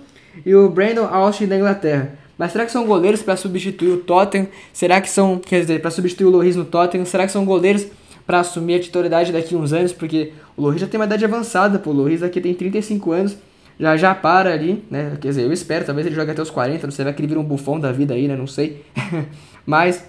e 0.46 0.56
o 0.56 0.70
Brandon 0.70 1.06
Austin 1.06 1.48
da 1.48 1.58
Inglaterra. 1.58 2.18
Mas 2.38 2.54
será 2.54 2.66
que 2.66 2.72
são 2.72 2.86
goleiros 2.86 3.22
para 3.22 3.36
substituir 3.36 3.90
o 3.90 3.98
Tottenham? 3.98 4.48
Será 4.74 5.00
que 5.00 5.10
são, 5.10 5.38
quer 5.38 5.62
dizer, 5.62 5.82
para 5.82 5.92
substituir 5.92 6.26
o 6.26 6.30
Loris 6.30 6.56
no 6.56 6.66
Tottenham? 6.66 7.06
Será 7.06 7.26
que 7.26 7.32
são 7.32 7.46
goleiros 7.46 7.86
para 8.26 8.40
assumir 8.40 8.76
a 8.76 8.80
titularidade 8.80 9.32
daqui 9.32 9.54
a 9.54 9.58
uns 9.58 9.74
anos, 9.74 9.92
porque 9.92 10.32
o 10.56 10.62
Loris 10.62 10.80
já 10.80 10.88
tem 10.88 11.00
uma 11.00 11.06
idade 11.06 11.26
avançada, 11.26 11.78
pô, 11.78 11.90
o 11.90 11.94
Loris 11.94 12.24
aqui 12.24 12.40
tem 12.40 12.54
35 12.54 13.12
anos, 13.12 13.38
já 13.82 13.98
já 13.98 14.14
para 14.14 14.54
ali, 14.54 14.86
né? 14.92 15.18
Quer 15.20 15.30
dizer, 15.30 15.42
eu 15.42 15.52
espero, 15.52 15.84
talvez 15.84 16.06
ele 16.06 16.16
jogue 16.16 16.30
até 16.30 16.42
os 16.42 16.52
40, 16.52 16.86
não 16.86 16.92
sei, 16.92 17.04
vai 17.04 17.14
que 17.14 17.20
ele 17.20 17.28
vira 17.28 17.40
um 17.40 17.44
bufão 17.44 17.80
da 17.80 17.92
vida 17.92 18.14
aí, 18.14 18.28
né? 18.28 18.36
Não 18.36 18.46
sei. 18.46 18.86
Mas 19.66 20.06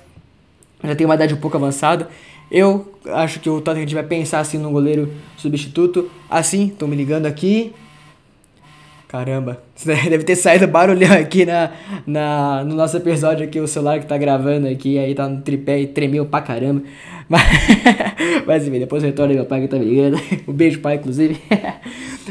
já 0.85 0.95
tem 0.95 1.07
uma 1.07 1.15
idade 1.15 1.33
um 1.33 1.39
pouco 1.39 1.57
avançada. 1.57 2.07
Eu 2.51 2.95
acho 3.07 3.41
que 3.41 3.49
o 3.49 3.63
Tottenham 3.63 3.89
vai 3.89 4.03
pensar 4.03 4.41
assim 4.41 4.59
no 4.59 4.71
goleiro 4.71 5.11
substituto. 5.39 6.11
Assim, 6.29 6.69
tô 6.69 6.87
me 6.87 6.95
ligando 6.95 7.25
aqui. 7.25 7.73
Caramba, 9.13 9.63
deve 10.09 10.25
ter 10.25 10.35
saído 10.37 10.67
barulhão 10.67 11.13
aqui 11.13 11.45
na, 11.45 11.71
na, 12.07 12.65
no 12.65 12.75
nosso 12.75 12.97
episódio 12.97 13.45
aqui, 13.45 13.61
o 13.61 13.69
celular 13.69 14.01
que 14.01 14.07
tá 14.07 14.17
gravando 14.17 14.67
aqui, 14.67 14.99
aí 14.99 15.15
tá 15.15 15.29
no 15.29 15.43
tripé 15.43 15.83
e 15.83 15.87
tremeu 15.87 16.25
pra 16.25 16.41
caramba. 16.41 16.83
Mas, 17.29 17.43
mas 18.47 18.67
enfim, 18.67 18.79
depois 18.81 19.03
retorna 19.03 19.33
meu 19.33 19.47
pai 19.47 19.63
que 19.63 19.69
tá 19.69 19.79
me 19.79 19.87
ligando. 19.87 20.21
Um 20.47 20.53
beijo, 20.53 20.81
pai, 20.81 20.97
inclusive. 20.97 21.39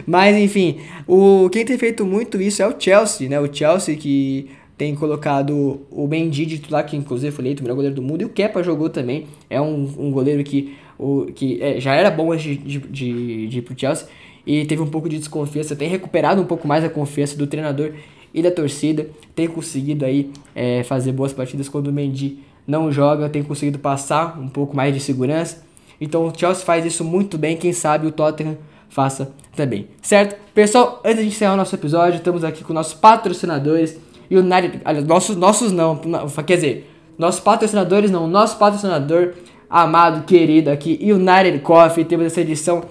Mas 0.05 0.35
enfim, 0.35 0.79
o, 1.07 1.49
quem 1.49 1.65
tem 1.65 1.75
feito 1.77 2.05
muito 2.05 2.39
isso 2.39 2.61
é 2.61 2.67
o 2.67 2.75
Chelsea, 2.77 3.27
né? 3.27 3.39
O 3.39 3.51
Chelsea 3.51 3.95
que 3.95 4.49
tem 4.77 4.93
colocado 4.93 5.81
o 5.89 6.07
Mendy 6.07 6.45
titular, 6.45 6.85
que 6.85 6.95
inclusive 6.95 7.31
foi 7.31 7.45
eleito 7.45 7.61
o 7.61 7.63
melhor 7.63 7.75
goleiro 7.75 7.95
do 7.95 8.01
mundo, 8.01 8.21
e 8.21 8.25
o 8.25 8.29
Kepa 8.29 8.61
jogou 8.61 8.89
também. 8.89 9.25
É 9.49 9.59
um, 9.59 9.91
um 9.97 10.11
goleiro 10.11 10.43
que, 10.43 10.75
o, 10.99 11.25
que 11.33 11.59
é, 11.61 11.79
já 11.79 11.95
era 11.95 12.11
bom 12.11 12.31
antes 12.31 12.43
de, 12.43 12.79
de, 12.79 13.47
de 13.47 13.57
ir 13.57 13.61
pro 13.61 13.79
Chelsea 13.79 14.07
e 14.45 14.65
teve 14.65 14.81
um 14.81 14.87
pouco 14.87 15.07
de 15.07 15.17
desconfiança, 15.17 15.75
tem 15.75 15.89
recuperado 15.89 16.41
um 16.41 16.45
pouco 16.45 16.67
mais 16.67 16.83
a 16.83 16.89
confiança 16.89 17.37
do 17.37 17.47
treinador 17.47 17.93
e 18.33 18.41
da 18.41 18.51
torcida, 18.51 19.07
tem 19.35 19.47
conseguido 19.47 20.05
aí 20.05 20.31
é, 20.55 20.83
fazer 20.83 21.11
boas 21.11 21.33
partidas 21.33 21.67
quando 21.67 21.87
o 21.87 21.91
Mendy 21.91 22.39
não 22.65 22.91
joga, 22.91 23.29
tem 23.29 23.43
conseguido 23.43 23.79
passar 23.79 24.39
um 24.39 24.47
pouco 24.47 24.75
mais 24.75 24.93
de 24.93 24.99
segurança. 24.99 25.63
Então 25.99 26.25
o 26.25 26.33
Chelsea 26.35 26.65
faz 26.65 26.85
isso 26.85 27.03
muito 27.03 27.37
bem, 27.37 27.57
quem 27.57 27.73
sabe 27.73 28.07
o 28.07 28.11
Tottenham 28.11 28.57
faça 28.89 29.33
também, 29.55 29.87
certo? 30.01 30.35
Pessoal, 30.53 31.01
antes 31.05 31.21
de 31.21 31.27
encerrar 31.27 31.53
o 31.53 31.57
nosso 31.57 31.73
episódio, 31.75 32.17
estamos 32.17 32.43
aqui 32.43 32.63
com 32.63 32.73
nossos 32.73 32.93
patrocinadores 32.93 33.97
United, 34.29 34.81
aliás, 34.85 35.05
nossos, 35.05 35.35
nossos 35.35 35.71
não, 35.71 35.99
quer 36.45 36.55
dizer, 36.55 36.91
nossos 37.17 37.41
patrocinadores 37.41 38.09
não, 38.09 38.27
nosso 38.27 38.57
patrocinador 38.57 39.33
amado, 39.69 40.25
querido 40.25 40.69
aqui, 40.69 40.99
United 41.01 41.59
Coffee, 41.59 42.05
temos 42.05 42.25
essa 42.25 42.41
edição 42.41 42.83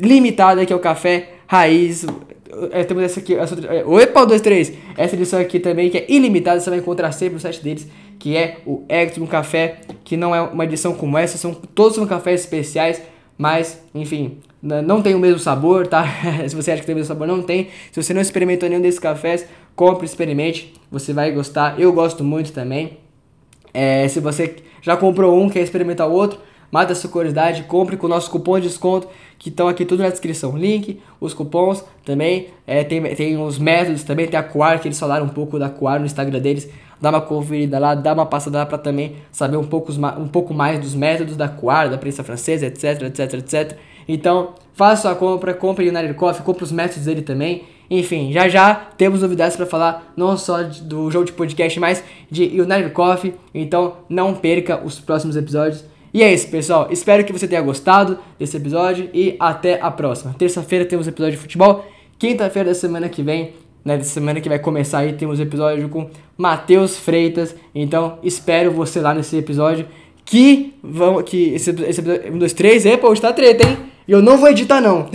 limitada 0.00 0.64
que 0.64 0.72
é 0.72 0.76
o 0.76 0.80
café 0.80 1.34
raiz. 1.46 2.06
É, 2.72 2.82
temos 2.84 3.02
essa 3.02 3.20
aqui, 3.20 3.34
essa 3.34 3.54
outra, 3.54 3.74
é, 3.74 3.84
opa, 3.84 4.24
2, 4.24 4.40
3. 4.40 4.72
Essa 4.96 5.14
edição 5.14 5.40
aqui 5.40 5.60
também 5.60 5.88
que 5.88 5.98
é 5.98 6.06
ilimitada, 6.08 6.58
você 6.58 6.70
vai 6.70 6.78
encontrar 6.78 7.12
sempre 7.12 7.34
no 7.34 7.40
site 7.40 7.62
deles, 7.62 7.86
que 8.18 8.36
é 8.36 8.58
o 8.66 8.82
Extreme 8.88 9.28
Café, 9.28 9.80
que 10.04 10.16
não 10.16 10.34
é 10.34 10.40
uma 10.40 10.64
edição 10.64 10.94
como 10.94 11.16
essa, 11.16 11.38
são 11.38 11.54
todos 11.54 11.94
são 11.94 12.06
cafés 12.06 12.40
especiais, 12.40 13.00
mas 13.38 13.82
enfim, 13.94 14.38
não 14.62 15.00
tem 15.00 15.14
o 15.14 15.18
mesmo 15.18 15.38
sabor, 15.38 15.86
tá? 15.86 16.04
Se 16.46 16.54
você 16.54 16.72
acha 16.72 16.80
que 16.80 16.86
tem 16.86 16.94
o 16.94 16.98
mesmo 16.98 17.08
sabor, 17.08 17.26
não 17.26 17.42
tem. 17.42 17.68
Se 17.90 18.02
você 18.02 18.12
não 18.12 18.20
experimentou 18.20 18.68
nenhum 18.68 18.82
desses 18.82 19.00
cafés, 19.00 19.46
compre, 19.74 20.04
experimente, 20.04 20.74
você 20.90 21.12
vai 21.12 21.32
gostar. 21.32 21.80
Eu 21.80 21.92
gosto 21.92 22.22
muito 22.22 22.52
também. 22.52 22.98
É, 23.72 24.06
se 24.08 24.20
você 24.20 24.56
já 24.82 24.96
comprou 24.96 25.40
um, 25.40 25.48
quer 25.48 25.60
experimentar 25.60 26.08
o 26.08 26.12
outro, 26.12 26.38
mata 26.70 26.92
a 26.92 26.96
sua 26.96 27.10
curiosidade, 27.10 27.62
compre 27.64 27.96
com 27.96 28.06
o 28.06 28.08
nosso 28.08 28.30
cupom 28.30 28.58
de 28.58 28.68
desconto 28.68 29.08
que 29.38 29.48
estão 29.48 29.68
aqui 29.68 29.84
tudo 29.84 30.02
na 30.02 30.10
descrição. 30.10 30.56
Link, 30.56 31.00
os 31.20 31.32
cupons 31.32 31.82
também, 32.04 32.48
é, 32.66 32.84
tem, 32.84 33.02
tem 33.14 33.42
os 33.42 33.58
métodos 33.58 34.04
também, 34.04 34.28
tem 34.28 34.38
a 34.38 34.42
Quar, 34.42 34.78
que 34.80 34.88
eles 34.88 34.98
falaram 34.98 35.26
um 35.26 35.30
pouco 35.30 35.58
da 35.58 35.70
Quar 35.70 35.98
no 35.98 36.06
Instagram 36.06 36.40
deles. 36.40 36.68
Dá 37.00 37.08
uma 37.08 37.22
conferida 37.22 37.78
lá, 37.78 37.94
dá 37.94 38.12
uma 38.12 38.26
passada 38.26 38.58
lá 38.58 38.66
para 38.66 38.76
também 38.76 39.16
saber 39.32 39.56
um 39.56 39.64
pouco, 39.64 39.90
um 40.18 40.28
pouco 40.28 40.52
mais 40.52 40.78
dos 40.78 40.94
métodos 40.94 41.36
da 41.36 41.48
Quar, 41.48 41.88
da 41.88 41.96
prensa 41.96 42.22
francesa, 42.22 42.66
etc, 42.66 43.02
etc, 43.02 43.34
etc. 43.34 43.78
Então, 44.06 44.54
faça 44.74 45.02
sua 45.02 45.14
compra, 45.14 45.54
compre 45.54 45.88
o 45.88 45.88
United 45.88 46.14
Coffee, 46.14 46.44
compre 46.44 46.64
os 46.64 46.72
métodos 46.72 47.06
dele 47.06 47.22
também. 47.22 47.64
Enfim, 47.90 48.30
já 48.32 48.48
já 48.48 48.74
temos 48.74 49.22
novidades 49.22 49.56
para 49.56 49.66
falar, 49.66 50.12
não 50.16 50.36
só 50.36 50.62
do 50.62 51.10
jogo 51.10 51.24
de 51.24 51.32
podcast, 51.32 51.80
mas 51.80 52.04
de 52.30 52.44
United 52.60 52.90
Coffee. 52.90 53.34
Então, 53.54 53.94
não 54.08 54.34
perca 54.34 54.80
os 54.84 55.00
próximos 55.00 55.36
episódios. 55.36 55.84
E 56.12 56.22
é 56.22 56.32
isso, 56.32 56.48
pessoal. 56.48 56.88
Espero 56.90 57.24
que 57.24 57.32
você 57.32 57.46
tenha 57.46 57.62
gostado 57.62 58.18
desse 58.38 58.56
episódio 58.56 59.08
e 59.14 59.36
até 59.38 59.80
a 59.80 59.90
próxima. 59.90 60.34
Terça-feira 60.36 60.84
temos 60.84 61.06
episódio 61.06 61.36
de 61.36 61.42
futebol. 61.42 61.84
Quinta-feira 62.18 62.70
da 62.70 62.74
semana 62.74 63.08
que 63.08 63.22
vem, 63.22 63.52
né, 63.84 63.96
da 63.96 64.04
semana 64.04 64.40
que 64.40 64.48
vai 64.48 64.58
começar 64.58 64.98
aí, 64.98 65.12
temos 65.12 65.38
episódio 65.38 65.88
com 65.88 66.10
Matheus 66.36 66.98
Freitas. 66.98 67.54
Então, 67.74 68.18
espero 68.22 68.72
você 68.72 69.00
lá 69.00 69.14
nesse 69.14 69.36
episódio. 69.36 69.86
Que 70.24 70.74
vão. 70.82 71.22
Que 71.22 71.54
esse, 71.54 71.70
esse 71.70 72.00
episódio. 72.00 72.34
Um, 72.34 72.38
dois, 72.38 72.52
três. 72.52 72.84
Epa, 72.84 73.08
hoje 73.08 73.20
tá 73.20 73.32
treta, 73.32 73.66
hein? 73.66 73.78
E 74.06 74.12
eu 74.12 74.20
não 74.20 74.36
vou 74.36 74.48
editar, 74.48 74.80
não. 74.80 75.08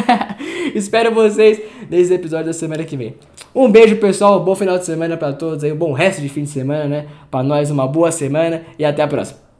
espero 0.74 1.14
vocês 1.14 1.60
nesse 1.90 2.12
episódio 2.14 2.46
da 2.46 2.52
semana 2.52 2.84
que 2.84 2.96
vem. 2.96 3.14
Um 3.54 3.70
beijo, 3.70 3.96
pessoal. 3.96 4.42
Bom 4.42 4.54
final 4.54 4.78
de 4.78 4.86
semana 4.86 5.16
para 5.16 5.34
todos 5.34 5.62
aí. 5.62 5.72
Um 5.72 5.76
bom 5.76 5.92
resto 5.92 6.22
de 6.22 6.28
fim 6.28 6.44
de 6.44 6.50
semana, 6.50 6.86
né? 6.86 7.06
Para 7.30 7.42
nós, 7.42 7.70
uma 7.70 7.86
boa 7.86 8.10
semana. 8.10 8.62
E 8.78 8.84
até 8.84 9.02
a 9.02 9.08
próxima. 9.08 9.51